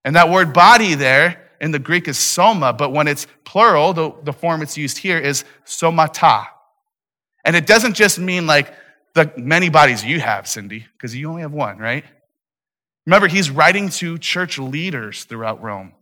And 0.06 0.16
that 0.16 0.30
word 0.30 0.54
body 0.54 0.96
there 0.96 1.50
in 1.60 1.72
the 1.72 1.80
Greek 1.80 2.08
is 2.08 2.18
soma, 2.18 2.72
but 2.74 2.92
when 2.92 3.08
it's 3.08 3.28
plural, 3.44 3.94
the, 3.94 4.14
the 4.24 4.34
form 4.34 4.62
it's 4.62 4.78
used 4.78 5.00
here 5.00 5.18
is 5.18 5.44
somata. 5.66 6.48
And 7.44 7.56
it 7.56 7.66
doesn't 7.66 7.96
just 7.96 8.20
mean 8.20 8.46
like 8.46 8.74
the 9.16 9.32
many 9.36 9.70
bodies 9.70 10.06
you 10.06 10.20
have, 10.20 10.48
Cindy, 10.48 10.86
because 10.94 11.16
you 11.16 11.30
only 11.30 11.42
have 11.42 11.54
one, 11.54 11.78
right? 11.78 12.06
Remember, 13.06 13.28
he's 13.28 13.50
writing 13.50 13.90
to 13.90 14.18
church 14.18 14.60
leaders 14.60 15.24
throughout 15.24 15.64
Rome. 15.64 15.94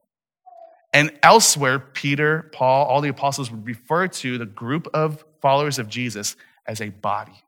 And 0.91 1.11
elsewhere, 1.21 1.77
Peter, 1.79 2.49
Paul, 2.51 2.87
all 2.87 3.01
the 3.01 3.09
apostles 3.09 3.51
would 3.51 3.65
refer 3.65 4.07
to 4.07 4.37
the 4.37 4.45
group 4.45 4.87
of 4.93 5.23
followers 5.41 5.77
of 5.77 5.87
Jesus 5.87 6.35
as 6.65 6.81
a 6.81 6.89
body. 6.89 7.44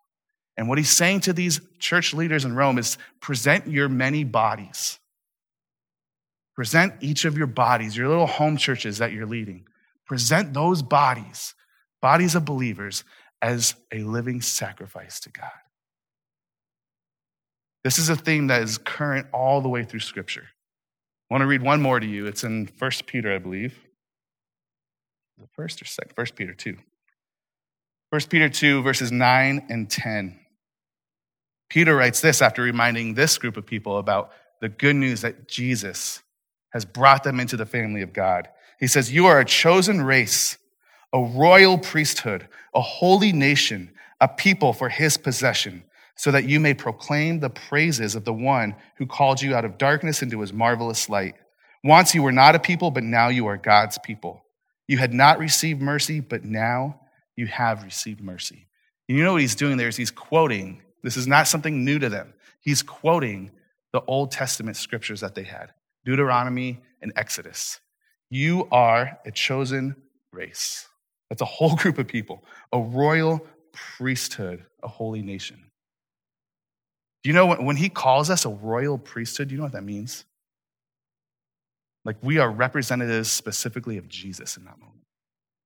And 0.57 0.67
what 0.67 0.79
he's 0.79 0.89
saying 0.89 1.21
to 1.21 1.33
these 1.33 1.61
church 1.77 2.13
leaders 2.13 2.43
in 2.43 2.55
Rome 2.55 2.79
is 2.79 2.97
present 3.19 3.67
your 3.67 3.87
many 3.87 4.23
bodies. 4.23 4.99
Present 6.55 6.95
each 7.01 7.25
of 7.25 7.37
your 7.37 7.47
bodies, 7.47 7.95
your 7.95 8.07
little 8.07 8.25
home 8.25 8.57
churches 8.57 8.97
that 8.97 9.11
you're 9.11 9.27
leading. 9.27 9.67
Present 10.05 10.53
those 10.53 10.81
bodies, 10.81 11.53
bodies 12.01 12.33
of 12.33 12.45
believers, 12.45 13.03
as 13.41 13.75
a 13.91 13.99
living 13.99 14.41
sacrifice 14.41 15.19
to 15.19 15.29
God. 15.29 15.51
This 17.83 17.99
is 17.99 18.09
a 18.09 18.15
theme 18.15 18.47
that 18.47 18.63
is 18.63 18.79
current 18.79 19.27
all 19.31 19.61
the 19.61 19.69
way 19.69 19.83
through 19.83 19.99
Scripture. 19.99 20.47
I 21.29 21.33
want 21.33 21.43
to 21.43 21.47
read 21.47 21.61
one 21.61 21.81
more 21.81 21.99
to 21.99 22.07
you. 22.07 22.25
It's 22.25 22.43
in 22.43 22.69
1 22.79 22.91
Peter, 23.05 23.31
I 23.33 23.37
believe. 23.37 23.79
First 25.51 25.81
or 25.81 25.85
second? 25.85 26.13
1 26.15 26.27
Peter 26.35 26.53
2. 26.53 26.77
1 28.09 28.21
Peter 28.29 28.49
2, 28.49 28.81
verses 28.81 29.11
9 29.11 29.67
and 29.69 29.89
10. 29.89 30.39
Peter 31.69 31.95
writes 31.95 32.21
this 32.21 32.41
after 32.41 32.61
reminding 32.61 33.13
this 33.13 33.37
group 33.37 33.57
of 33.57 33.65
people 33.65 33.97
about 33.97 34.31
the 34.61 34.69
good 34.69 34.95
news 34.95 35.21
that 35.21 35.47
Jesus 35.47 36.21
has 36.71 36.85
brought 36.85 37.23
them 37.23 37.39
into 37.39 37.57
the 37.57 37.65
family 37.65 38.01
of 38.01 38.13
God. 38.13 38.47
He 38.79 38.87
says, 38.87 39.11
You 39.11 39.25
are 39.25 39.39
a 39.39 39.45
chosen 39.45 40.01
race, 40.01 40.57
a 41.13 41.19
royal 41.19 41.77
priesthood, 41.77 42.47
a 42.73 42.81
holy 42.81 43.31
nation, 43.31 43.91
a 44.21 44.27
people 44.27 44.73
for 44.73 44.89
his 44.89 45.17
possession, 45.17 45.83
so 46.15 46.31
that 46.31 46.45
you 46.45 46.59
may 46.59 46.73
proclaim 46.73 47.39
the 47.39 47.49
praises 47.49 48.15
of 48.15 48.25
the 48.25 48.33
one 48.33 48.75
who 48.97 49.05
called 49.05 49.41
you 49.41 49.55
out 49.55 49.65
of 49.65 49.77
darkness 49.77 50.21
into 50.21 50.41
his 50.41 50.53
marvelous 50.53 51.09
light. 51.09 51.35
Once 51.83 52.15
you 52.15 52.23
were 52.23 52.31
not 52.31 52.55
a 52.55 52.59
people, 52.59 52.91
but 52.91 53.03
now 53.03 53.27
you 53.27 53.45
are 53.47 53.57
God's 53.57 53.97
people. 53.99 54.43
You 54.87 54.97
had 54.97 55.13
not 55.13 55.37
received 55.37 55.81
mercy, 55.81 56.21
but 56.21 56.43
now 56.43 57.01
you 57.35 57.45
have 57.47 57.83
received 57.83 58.21
mercy. 58.21 58.67
And 59.07 59.17
you 59.17 59.23
know 59.23 59.33
what 59.33 59.41
he's 59.41 59.55
doing 59.55 59.77
there 59.77 59.87
is 59.87 59.95
he's 59.95 60.11
quoting 60.11 60.81
this 61.03 61.17
is 61.17 61.27
not 61.27 61.47
something 61.47 61.83
new 61.83 61.99
to 61.99 62.09
them. 62.09 62.33
He's 62.59 62.81
quoting 62.81 63.51
the 63.93 64.01
Old 64.07 64.31
Testament 64.31 64.77
scriptures 64.77 65.21
that 65.21 65.35
they 65.35 65.43
had 65.43 65.71
Deuteronomy 66.05 66.81
and 67.01 67.13
Exodus. 67.15 67.79
You 68.29 68.67
are 68.71 69.19
a 69.25 69.31
chosen 69.31 69.95
race. 70.31 70.87
That's 71.29 71.41
a 71.41 71.45
whole 71.45 71.75
group 71.77 71.97
of 71.97 72.07
people, 72.07 72.43
a 72.71 72.79
royal 72.79 73.45
priesthood, 73.73 74.65
a 74.83 74.87
holy 74.87 75.21
nation. 75.21 75.63
Do 77.23 77.29
you 77.29 77.33
know 77.33 77.55
when, 77.55 77.75
he 77.75 77.89
calls 77.89 78.29
us 78.29 78.45
a 78.45 78.49
royal 78.49 78.97
priesthood, 78.97 79.49
do 79.49 79.55
you 79.55 79.57
know 79.57 79.65
what 79.65 79.73
that 79.73 79.83
means? 79.83 80.25
Like 82.05 82.15
we 82.21 82.37
are 82.37 82.49
representatives 82.49 83.29
specifically 83.29 83.97
of 83.97 84.07
Jesus 84.07 84.55
in 84.55 84.63
that 84.65 84.79
moment. 84.79 85.01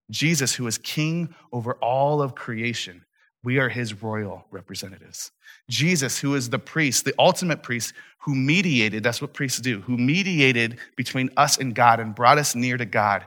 Jesus, 0.09 0.55
who 0.55 0.67
is 0.67 0.77
king 0.77 1.33
over 1.51 1.73
all 1.75 2.21
of 2.21 2.35
creation, 2.35 3.05
we 3.43 3.57
are 3.57 3.69
his 3.69 4.01
royal 4.01 4.45
representatives. 4.51 5.31
Jesus, 5.69 6.19
who 6.19 6.35
is 6.35 6.49
the 6.49 6.59
priest, 6.59 7.05
the 7.05 7.15
ultimate 7.17 7.63
priest, 7.63 7.93
who 8.19 8.35
mediated, 8.35 9.03
that's 9.03 9.21
what 9.21 9.33
priests 9.33 9.59
do, 9.59 9.81
who 9.81 9.97
mediated 9.97 10.77
between 10.95 11.29
us 11.37 11.57
and 11.57 11.73
God 11.73 11.99
and 11.99 12.13
brought 12.13 12.37
us 12.37 12.55
near 12.55 12.77
to 12.77 12.85
God. 12.85 13.25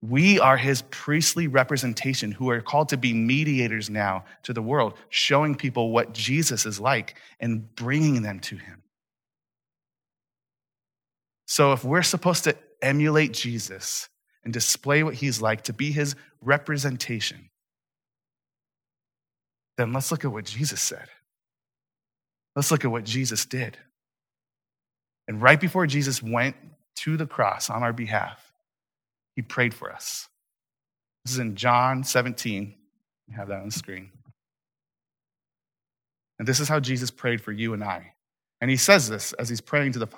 We 0.00 0.38
are 0.38 0.56
his 0.56 0.82
priestly 0.90 1.48
representation 1.48 2.30
who 2.30 2.50
are 2.50 2.60
called 2.60 2.90
to 2.90 2.96
be 2.96 3.12
mediators 3.12 3.90
now 3.90 4.24
to 4.44 4.52
the 4.52 4.62
world, 4.62 4.94
showing 5.08 5.56
people 5.56 5.90
what 5.90 6.12
Jesus 6.12 6.66
is 6.66 6.78
like 6.78 7.16
and 7.40 7.74
bringing 7.74 8.22
them 8.22 8.38
to 8.40 8.56
him. 8.56 8.82
So, 11.46 11.72
if 11.72 11.82
we're 11.82 12.02
supposed 12.02 12.44
to 12.44 12.54
emulate 12.80 13.32
Jesus 13.32 14.08
and 14.44 14.52
display 14.52 15.02
what 15.02 15.14
he's 15.14 15.42
like, 15.42 15.62
to 15.62 15.72
be 15.72 15.90
his 15.90 16.14
representation, 16.42 17.48
then 19.78 19.92
let's 19.92 20.10
look 20.10 20.24
at 20.24 20.32
what 20.32 20.44
Jesus 20.44 20.82
said. 20.82 21.06
Let's 22.54 22.70
look 22.70 22.84
at 22.84 22.90
what 22.90 23.04
Jesus 23.04 23.46
did. 23.46 23.78
And 25.28 25.40
right 25.40 25.60
before 25.60 25.86
Jesus 25.86 26.22
went 26.22 26.56
to 26.96 27.16
the 27.16 27.26
cross 27.26 27.70
on 27.70 27.84
our 27.84 27.92
behalf, 27.92 28.52
he 29.36 29.42
prayed 29.42 29.72
for 29.72 29.92
us. 29.92 30.28
This 31.24 31.34
is 31.34 31.38
in 31.38 31.54
John 31.54 32.02
17. 32.02 32.74
You 33.28 33.36
have 33.36 33.48
that 33.48 33.60
on 33.60 33.66
the 33.66 33.72
screen. 33.72 34.10
And 36.40 36.48
this 36.48 36.58
is 36.58 36.68
how 36.68 36.80
Jesus 36.80 37.10
prayed 37.12 37.40
for 37.40 37.52
you 37.52 37.72
and 37.72 37.84
I. 37.84 38.14
And 38.60 38.70
he 38.70 38.76
says 38.76 39.08
this 39.08 39.32
as 39.34 39.48
he's 39.48 39.60
praying 39.60 39.92
to 39.92 40.00
the, 40.00 40.08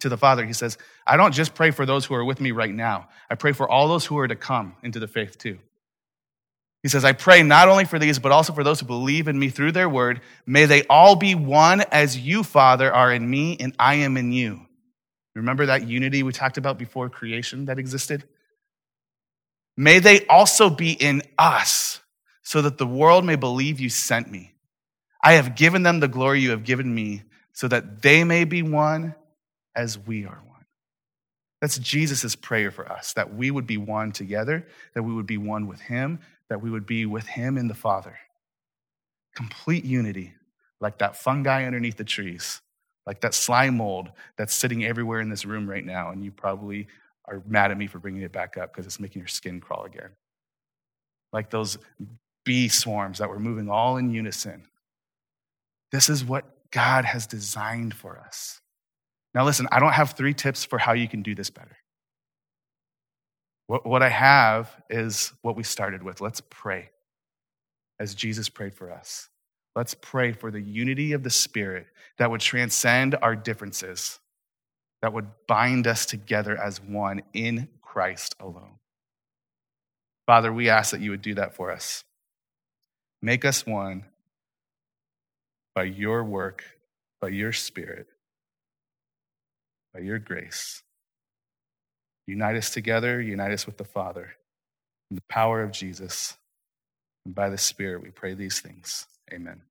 to 0.00 0.10
the 0.10 0.18
Father. 0.18 0.44
He 0.44 0.52
says, 0.52 0.76
I 1.06 1.16
don't 1.16 1.32
just 1.32 1.54
pray 1.54 1.70
for 1.70 1.86
those 1.86 2.04
who 2.04 2.14
are 2.14 2.24
with 2.24 2.40
me 2.40 2.50
right 2.50 2.74
now, 2.74 3.08
I 3.30 3.36
pray 3.36 3.52
for 3.52 3.66
all 3.66 3.88
those 3.88 4.04
who 4.04 4.18
are 4.18 4.28
to 4.28 4.36
come 4.36 4.76
into 4.82 4.98
the 4.98 5.08
faith 5.08 5.38
too. 5.38 5.58
He 6.82 6.88
says, 6.88 7.04
I 7.04 7.12
pray 7.12 7.42
not 7.42 7.68
only 7.68 7.84
for 7.84 7.98
these, 7.98 8.18
but 8.18 8.30
also 8.30 8.52
for 8.52 8.62
those 8.62 8.80
who 8.80 8.86
believe 8.86 9.26
in 9.26 9.38
me 9.38 9.48
through 9.48 9.72
their 9.72 9.88
word. 9.88 10.20
May 10.46 10.64
they 10.66 10.84
all 10.84 11.16
be 11.16 11.34
one 11.34 11.80
as 11.90 12.16
you, 12.16 12.44
Father, 12.44 12.92
are 12.92 13.12
in 13.12 13.28
me 13.28 13.56
and 13.58 13.74
I 13.78 13.94
am 13.96 14.16
in 14.16 14.30
you. 14.32 14.60
Remember 15.34 15.66
that 15.66 15.86
unity 15.86 16.22
we 16.22 16.32
talked 16.32 16.56
about 16.56 16.78
before 16.78 17.08
creation 17.08 17.66
that 17.66 17.78
existed? 17.78 18.24
May 19.76 20.00
they 20.00 20.26
also 20.26 20.70
be 20.70 20.92
in 20.92 21.22
us, 21.38 22.00
so 22.42 22.62
that 22.62 22.78
the 22.78 22.86
world 22.86 23.24
may 23.24 23.36
believe 23.36 23.78
you 23.78 23.88
sent 23.88 24.30
me. 24.30 24.54
I 25.22 25.34
have 25.34 25.54
given 25.54 25.84
them 25.84 26.00
the 26.00 26.08
glory 26.08 26.40
you 26.40 26.50
have 26.50 26.64
given 26.64 26.92
me, 26.92 27.22
so 27.52 27.68
that 27.68 28.02
they 28.02 28.24
may 28.24 28.44
be 28.44 28.62
one 28.62 29.14
as 29.76 29.98
we 29.98 30.24
are 30.24 30.42
one. 30.48 30.64
That's 31.60 31.78
Jesus' 31.78 32.34
prayer 32.34 32.70
for 32.70 32.90
us, 32.90 33.12
that 33.12 33.34
we 33.34 33.50
would 33.50 33.66
be 33.66 33.76
one 33.76 34.10
together, 34.10 34.66
that 34.94 35.02
we 35.02 35.12
would 35.12 35.26
be 35.26 35.38
one 35.38 35.66
with 35.68 35.80
Him, 35.80 36.20
that 36.48 36.60
we 36.60 36.70
would 36.70 36.86
be 36.86 37.06
with 37.06 37.26
Him 37.26 37.58
in 37.58 37.68
the 37.68 37.74
Father. 37.74 38.18
Complete 39.34 39.84
unity, 39.84 40.34
like 40.80 40.98
that 40.98 41.16
fungi 41.16 41.64
underneath 41.64 41.96
the 41.96 42.04
trees, 42.04 42.60
like 43.06 43.20
that 43.20 43.34
slime 43.34 43.76
mold 43.76 44.10
that's 44.36 44.54
sitting 44.54 44.84
everywhere 44.84 45.20
in 45.20 45.28
this 45.28 45.44
room 45.44 45.68
right 45.68 45.84
now, 45.84 46.10
and 46.10 46.24
you 46.24 46.30
probably 46.30 46.86
are 47.26 47.42
mad 47.46 47.70
at 47.70 47.78
me 47.78 47.86
for 47.86 47.98
bringing 47.98 48.22
it 48.22 48.32
back 48.32 48.56
up 48.56 48.72
because 48.72 48.86
it's 48.86 49.00
making 49.00 49.20
your 49.20 49.28
skin 49.28 49.60
crawl 49.60 49.84
again. 49.84 50.10
Like 51.32 51.50
those 51.50 51.78
bee 52.44 52.68
swarms 52.68 53.18
that 53.18 53.28
were 53.28 53.38
moving 53.38 53.68
all 53.68 53.98
in 53.98 54.10
unison. 54.10 54.66
This 55.92 56.08
is 56.08 56.24
what 56.24 56.44
God 56.70 57.04
has 57.04 57.26
designed 57.26 57.94
for 57.94 58.18
us. 58.18 58.60
Now, 59.34 59.44
listen, 59.44 59.68
I 59.70 59.80
don't 59.80 59.92
have 59.92 60.12
three 60.12 60.34
tips 60.34 60.64
for 60.64 60.78
how 60.78 60.92
you 60.92 61.08
can 61.08 61.22
do 61.22 61.34
this 61.34 61.50
better. 61.50 61.76
What, 63.68 63.86
what 63.86 64.02
I 64.02 64.08
have 64.08 64.74
is 64.90 65.32
what 65.42 65.54
we 65.54 65.62
started 65.62 66.02
with. 66.02 66.20
Let's 66.20 66.42
pray 66.50 66.90
as 68.00 68.14
Jesus 68.14 68.48
prayed 68.48 68.74
for 68.74 68.90
us. 68.90 69.28
Let's 69.76 69.94
pray 69.94 70.32
for 70.32 70.50
the 70.50 70.60
unity 70.60 71.12
of 71.12 71.22
the 71.22 71.30
Spirit 71.30 71.86
that 72.18 72.30
would 72.30 72.40
transcend 72.40 73.14
our 73.22 73.36
differences 73.36 74.18
that 75.02 75.12
would 75.12 75.28
bind 75.46 75.86
us 75.86 76.06
together 76.06 76.60
as 76.60 76.80
one 76.80 77.22
in 77.32 77.68
Christ 77.80 78.34
alone. 78.40 78.78
Father, 80.26 80.52
we 80.52 80.68
ask 80.68 80.90
that 80.90 81.00
you 81.00 81.10
would 81.10 81.22
do 81.22 81.34
that 81.34 81.54
for 81.54 81.70
us. 81.70 82.04
Make 83.22 83.44
us 83.44 83.66
one 83.66 84.04
by 85.74 85.84
your 85.84 86.24
work, 86.24 86.64
by 87.20 87.28
your 87.28 87.52
spirit, 87.52 88.08
by 89.94 90.00
your 90.00 90.18
grace. 90.18 90.82
Unite 92.28 92.56
us 92.56 92.68
together, 92.68 93.22
unite 93.22 93.52
us 93.52 93.64
with 93.64 93.78
the 93.78 93.86
Father. 93.86 94.34
In 95.10 95.16
the 95.16 95.22
power 95.30 95.62
of 95.62 95.72
Jesus 95.72 96.36
and 97.24 97.34
by 97.34 97.48
the 97.48 97.56
Spirit, 97.56 98.02
we 98.02 98.10
pray 98.10 98.34
these 98.34 98.60
things. 98.60 99.06
Amen. 99.32 99.62